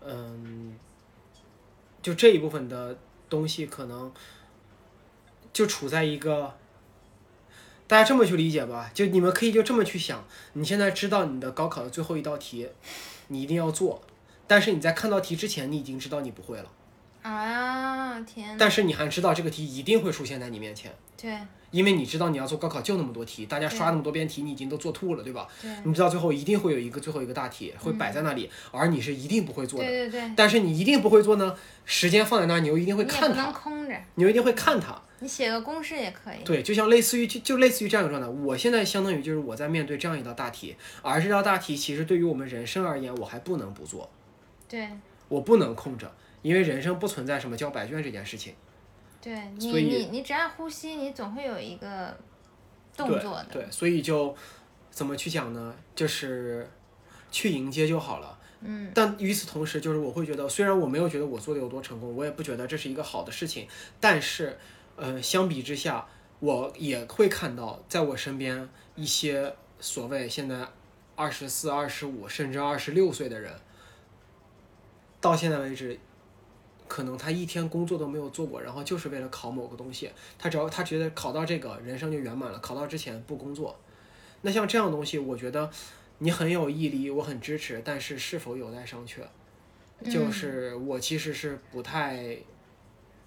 [0.00, 0.78] 嗯，
[2.00, 2.96] 就这一部分的
[3.28, 4.12] 东西可能
[5.52, 6.54] 就处在一个，
[7.88, 12.68] 大家这么去理解吧，就你们可以就这么去想，你现在知道你的高考的最后一道题，
[13.26, 14.00] 你一定要做，
[14.46, 16.70] 但是你在看到题之前，你已经知道你不会了，
[17.32, 20.92] 啊天呐，但是你还知道这个题一定会出现在你面前。
[21.20, 21.36] 对
[21.70, 25.46] 因为你知道你要做高考就那么多题，大家刷那么多遍题，你已经都做吐了，对吧？
[25.60, 29.84] 对你知道最后一定会有一个最后一个大题会摆在那里，而你是一定不会做的。
[29.86, 31.54] 对对对，但是你一定不会做呢，
[31.84, 34.98] 时间放在那儿，你又一定会看它，空着，你又一定会看它。
[35.18, 36.38] 你写个公式也可以。
[36.42, 38.40] 对，就像类似于就就类似于这样一个状态。
[38.42, 44.08] 我现在相当于就是我在面对这样一道大题，而这道大题其实对于我们人生而言，我还不能不做，
[44.66, 44.88] 对
[45.28, 46.10] 我不能空着，
[46.42, 48.54] 因为人生不存在什么交白卷这件事情。
[49.20, 52.16] 对，你你你只要呼吸，你总会有一个
[52.96, 53.46] 动作的。
[53.50, 54.34] 对，所以就
[54.90, 55.74] 怎么去讲呢？
[55.94, 56.68] 就是
[57.30, 58.38] 去迎接就好了。
[58.60, 63.68] 嗯，但与此同时，就是我会觉得，虽然我没有觉得我做的有多成功，我也不觉得这是一个好的事情，
[64.00, 64.58] 但是，
[64.96, 66.06] 呃，相比之下，
[66.40, 70.66] 我也会看到，在我身边一些所谓现在
[71.14, 73.52] 二十四、二十五甚至二十六岁的人，
[75.20, 75.98] 到现在为止，
[76.88, 83.78] 可能他一天工作都没有做过，然后就是为了考某个东西，他只要他觉得考到这个，人生就圆满了，考到之前不工作。
[84.42, 85.70] 那像这样的东西，我觉得
[86.18, 89.20] 你很有毅力，我很支持，但是是否有待商榷。
[90.04, 92.38] 就是我其实是不太，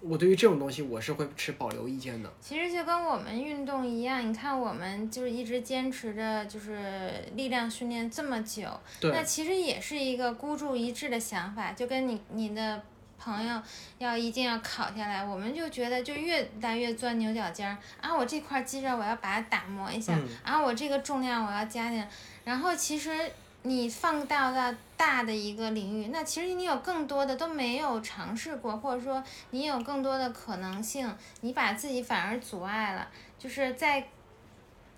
[0.00, 2.32] 我对于这种东西我是会持保留意见的。
[2.40, 8.66] 其实就跟我们运动一样，你看我们就是一直坚持着就是力量训练这么久，
[9.02, 12.82] 那其实也是一个孤注一掷的想法，就跟你你的
[13.22, 13.62] 朋友
[13.98, 20.28] 要一定要考下来，我们就觉得就越来越钻牛角尖儿啊，我这块肌肉我要把它打磨一下，嗯。
[20.42, 22.08] 啊，我这个重量我要加点，
[22.44, 23.30] 然后其实
[23.62, 33.08] 你放到到大的一个领域，那其实你有更多的都没有尝试过，或者说你有更多的可能性，你把自己反而阻碍了，
[33.38, 34.04] 就是在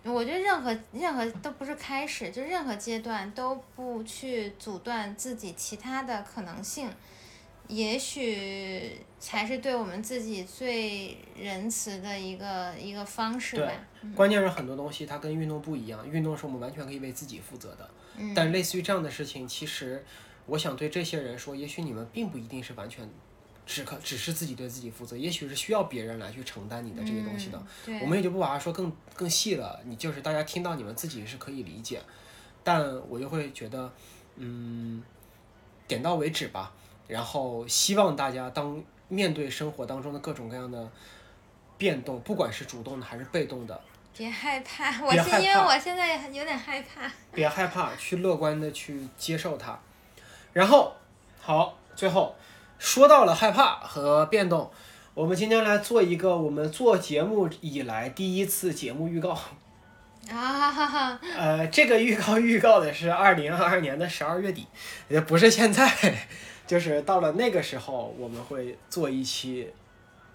[0.02, 6.90] 我觉得任何任何都不是开始，就任何阶段都不去阻断自己其他的可能性，
[7.68, 13.72] 也许才是对我们自己最仁慈的一个一个方式对吧。
[14.14, 17.90] 关键是很多东西它跟运动不一样，运动是我们完全可以为自己负责的。
[18.16, 20.04] 嗯但类似于这样的事情，其实
[20.46, 23.08] 我想对这些人说，也许你们并不一定是完全
[23.66, 27.60] 只可只是自己对自己负责，也许是需要别人来去承担你的这些东西的。
[28.02, 32.00] 我们也就不把它说更更细了，你就是大家听到你们自己是可以理解，
[32.62, 33.90] 但我就会觉得，
[34.36, 35.02] 嗯，
[35.88, 36.72] 点到为止吧。
[37.06, 40.90] 然后希望大家当面对生活当中的各种各样的
[41.76, 43.80] 变动，不管是主动的还是被动的，
[44.16, 47.10] 别害怕，我别害怕现因为我现在有点害怕。
[47.32, 49.78] 别害怕，去乐观的去接受它。
[50.52, 50.94] 然后，
[51.40, 52.34] 好，最后
[52.78, 54.70] 说到了害怕和变动，
[55.14, 59.38] 我们今天来做一个我们做节目以来第一次节目预告。
[60.30, 61.20] 啊哈哈！
[61.36, 64.66] 呃，这个预告预告的是二零二二年的十二月底，
[65.06, 65.86] 也不是现在，
[66.66, 69.70] 就是到了那个时候我们会做一期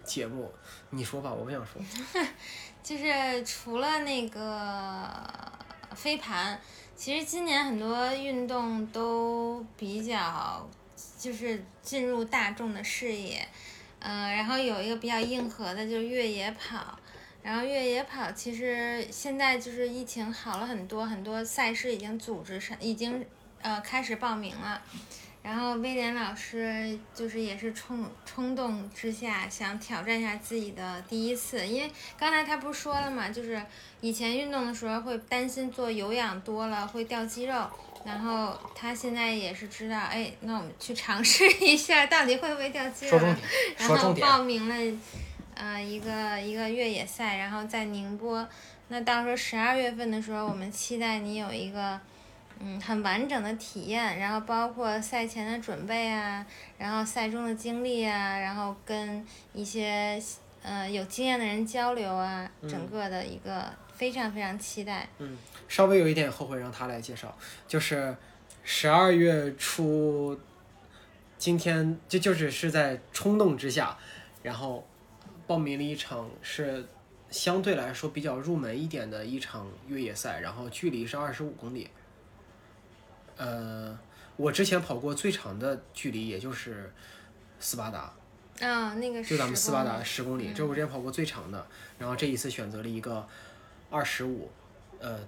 [0.03, 0.51] 节目。
[0.91, 1.81] 你说吧，我不想说。
[2.81, 5.07] 就是除了那个
[5.93, 6.59] 飞盘，
[6.95, 10.67] 其实今年很多运动都比较
[11.17, 13.47] 就是进入大众的视野，
[13.99, 16.97] 嗯、然后有一个比较硬核的就是越野跑，
[17.43, 23.23] 然后越野跑其实现在就是疫情好了很多，很多赛事已经组织上已经
[23.61, 24.81] 呃开始报名了。
[25.41, 33.61] 然后威廉老师就是也是冲冲动之下想挑战一下自己的第一次，因为刚才他不是说了嘛，就是
[34.01, 37.67] 以前运动的时候会担心做有氧多了会掉肌肉，
[38.05, 43.17] 然后他现在也是知道，哎，那我们去尝试一下到底会不会掉肌肉
[43.77, 44.13] 然后。
[44.19, 44.97] 报名了，
[45.55, 48.45] 呃，一个一个越野赛，然后在宁波。
[48.89, 51.99] 那到时候十二月份的时候，我们期待你有一个
[52.59, 56.45] 嗯很完整的体验，然后包括赛前的准备啊，
[56.77, 60.21] 然后赛中的经历啊，然后跟一些
[60.61, 65.07] 呃有经验的人交流啊，整个的一个非常非常期待。
[65.19, 65.37] 嗯
[65.69, 67.33] 稍微有一点后悔让他来介绍，
[67.67, 68.15] 就是
[68.63, 70.37] 十二月初，
[71.37, 73.97] 今天就就只是在冲动之下，
[74.43, 74.85] 然后
[75.47, 76.85] 报名了一场是
[77.29, 81.87] 相对来说比较入门一点的一场越野赛，然后距离是二十五公里。
[83.39, 83.97] 呃，
[84.35, 86.91] 我之前跑过最长的距离也就是
[87.59, 88.13] 斯巴达，
[88.59, 91.65] 啊、那个就咱们斯巴达十公里，这是我之前跑过最长的。
[91.97, 93.25] 然后这一次选择了一个
[93.89, 94.51] 二十五，
[94.99, 95.19] 呃，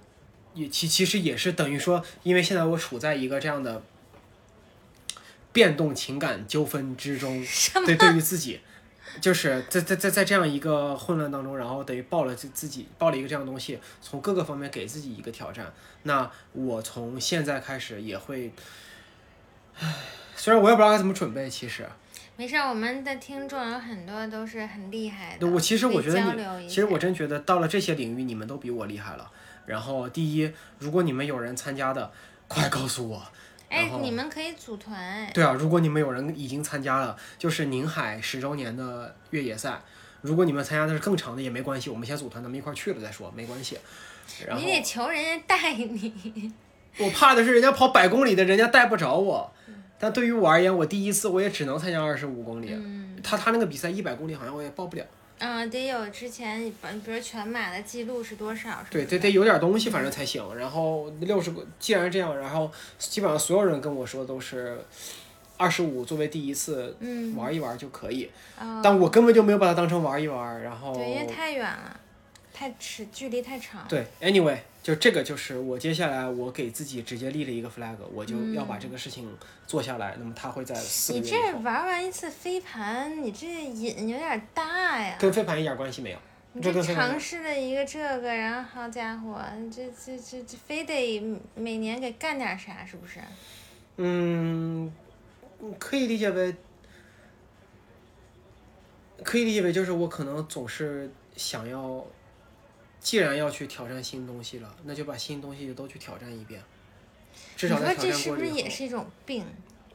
[0.52, 3.82] 也其其实也是等于说，因为现在我处在一个这样的
[5.52, 7.42] 变动情感纠纷之中，
[7.86, 8.60] 对，对于自己，
[9.20, 15.72] 就是在在在在这样一个混乱当中，然后等于报了自自己报了一个这样的东西，从各个方面给自己一个挑战。
[16.04, 18.52] 那我从现在开始也会，
[19.78, 19.94] 唉，
[20.34, 21.86] 虽然我也不知道该怎么准备，其实。
[22.34, 25.40] 没事儿，我们的听众有很多都是很厉害的。
[25.40, 26.18] 对，我其实我觉得
[26.58, 29.30] 你，其实我真觉得到了这些领域，你们都比我厉害了。
[29.66, 32.10] 然后第一，如果你们有人参加的，
[32.48, 33.22] 快告诉我。
[33.72, 35.30] 哎，你们可以组团哎。
[35.32, 39.80] 对啊，如果你们有人已经参加了，就是宁海十周年的越野赛，
[40.20, 43.78] 如果你们参加的是更长的也没关系，我们先组团，咱们一块儿去了再说，没关系。
[44.46, 46.52] 然后你得求人家带你。
[46.98, 49.50] 我怕的是人家跑百公里的，人家带不着我。
[49.98, 52.68] 但对于我而言，我第一次我也只能参加二十五公里。
[52.72, 55.04] 嗯，他他那个比赛一百公里好像我也报不了。
[55.42, 56.72] 啊，得有之前，比
[57.04, 58.78] 比如全马的记录是多少？
[58.88, 60.54] 对，得得有点东西，反正才行。
[60.54, 64.78] 然后六十个，既然这样，然后基本上所有人跟我说都是
[65.56, 68.30] 二十五作为第一次嗯，玩一玩就可以，
[68.60, 70.62] 嗯，但我根本就没有把它当成玩一玩。
[70.62, 72.00] 然后对，因为太远了，
[72.54, 73.84] 太尺距离太长。
[73.88, 79.32] 对，anyway，就这个就是我接下来我给自己直接立了一个 flag，我就要把这个事情
[79.66, 80.16] 做下来。
[80.18, 85.16] 那么他会在四个你这玩完一次飞盘，你这瘾有点大呀。
[85.20, 86.18] 跟飞盘一点关系没有。
[86.54, 89.40] 你这尝试了一个这个，然后好家伙，
[89.74, 91.18] 这这这这非得
[91.54, 93.20] 每年给干点啥，是不是？
[93.96, 94.92] 嗯，
[95.78, 96.54] 可以理解为，
[99.22, 102.04] 可以理解为就是我可能总是想要，
[103.02, 106.62] 既然要去挑战新东西了，那就把新东西都去挑战一遍。
[107.56, 109.44] 至你少在挑说这是不是也是一种病？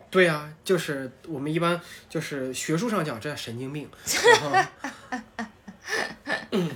[0.09, 1.79] 对呀、就是我们一般
[2.09, 3.89] 就是学术上讲这叫神经病，
[4.41, 5.41] 然后，
[6.51, 6.71] 嗯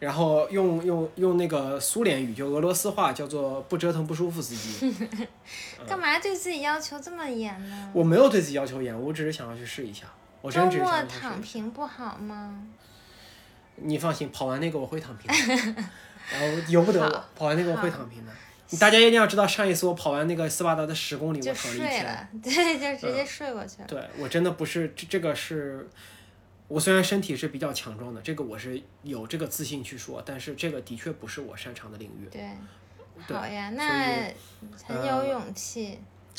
[0.00, 4.94] 然后用用用那个苏联语就俄罗斯话叫做不折腾不舒服司机。
[5.88, 7.90] 干嘛对自己要求这么严呢？
[7.94, 10.04] 我没有对自己要求严，我只是想要去试一下。
[10.42, 11.02] 我周末。
[11.04, 12.66] 躺平不好吗？
[13.76, 15.30] 你放心，跑完那个我会躺平。
[16.32, 18.32] 然后由不得我跑完那个我会躺平的。
[18.80, 22.04] 大家一定要知道，上一次我跑完那个斯巴达的十公里，我就躺了一天。
[22.04, 23.86] 了， 对，就直接睡过去了。
[23.86, 25.86] 对我真的不是这这个是，
[26.66, 32.26] 我虽然身体是比较强壮的，这个我是有这个自信去说，但是这个的确不是我擅长的领域。
[32.32, 32.50] 对，
[33.28, 34.34] 对好呀，所那以
[34.82, 35.98] 很有勇气。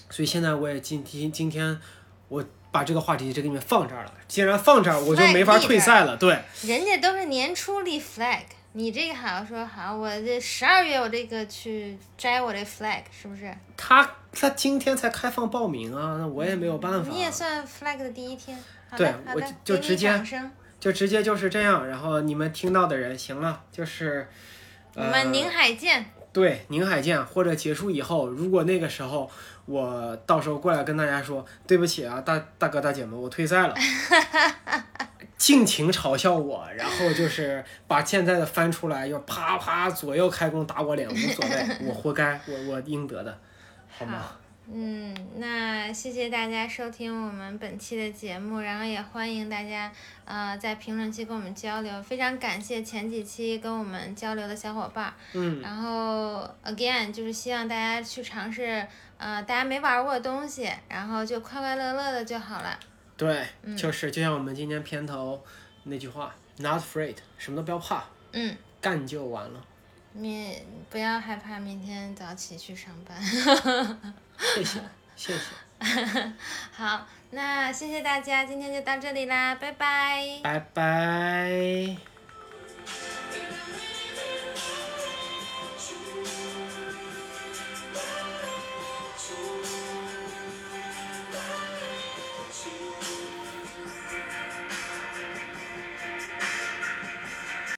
[0.09, 1.79] 所以现在我也今天今天
[2.27, 4.13] 我把这个话题就给你们放这儿了。
[4.27, 6.15] 既然放这儿，我就没法退赛了。
[6.17, 8.41] 对，人家都是年初立 flag，
[8.73, 13.55] 你这个好像说好，我这十二月我这个去摘我这 flag，是不是？
[13.77, 17.09] 他他今天才开放报名啊，那我也没有办法。
[17.11, 18.57] 你也算 flag 的第一天。
[18.95, 20.21] 对我就直接。
[20.77, 24.29] 就直接就是这样，然后你们听到的人，行了，就是，
[24.93, 26.05] 呃，我们宁海见。
[26.31, 29.31] 对宁海见，或者结束以后，如果那个时候
[29.65, 33.75] 我到时候过来跟大家说对不起啊，大大哥大姐们，我退赛了，
[35.37, 43.37] 尽情嘲笑我，然后就是把现在的翻出来，又啪啪左右开弓打我脸，无所谓，我活该，我我应得的，
[43.89, 44.23] 好吗？
[44.73, 49.91] 嗯，那谢谢大家收听我们本期的节目，然后也欢迎大家
[50.25, 55.13] 呃在评论区跟我们交流，非常感谢前几期跟我们交流的小伙伴儿。
[55.33, 58.83] 嗯，然后 again 就是希望大家去尝试
[59.17, 62.79] 呃大家没玩过的东西，然后就快快乐乐的就好了。
[63.17, 65.41] 对，嗯就是就像我们今天片头
[65.83, 68.03] 那句话，Not afraid，什么都不要怕，
[68.33, 69.59] 嗯，干就完了。
[70.13, 70.55] 明
[70.89, 73.21] 不要害怕明天早起去上班。
[74.37, 74.79] 谢谢，
[75.15, 76.33] 谢谢，
[76.71, 80.39] 好，那谢谢大家，今天就到这里啦，拜拜。
[80.43, 81.97] 拜拜。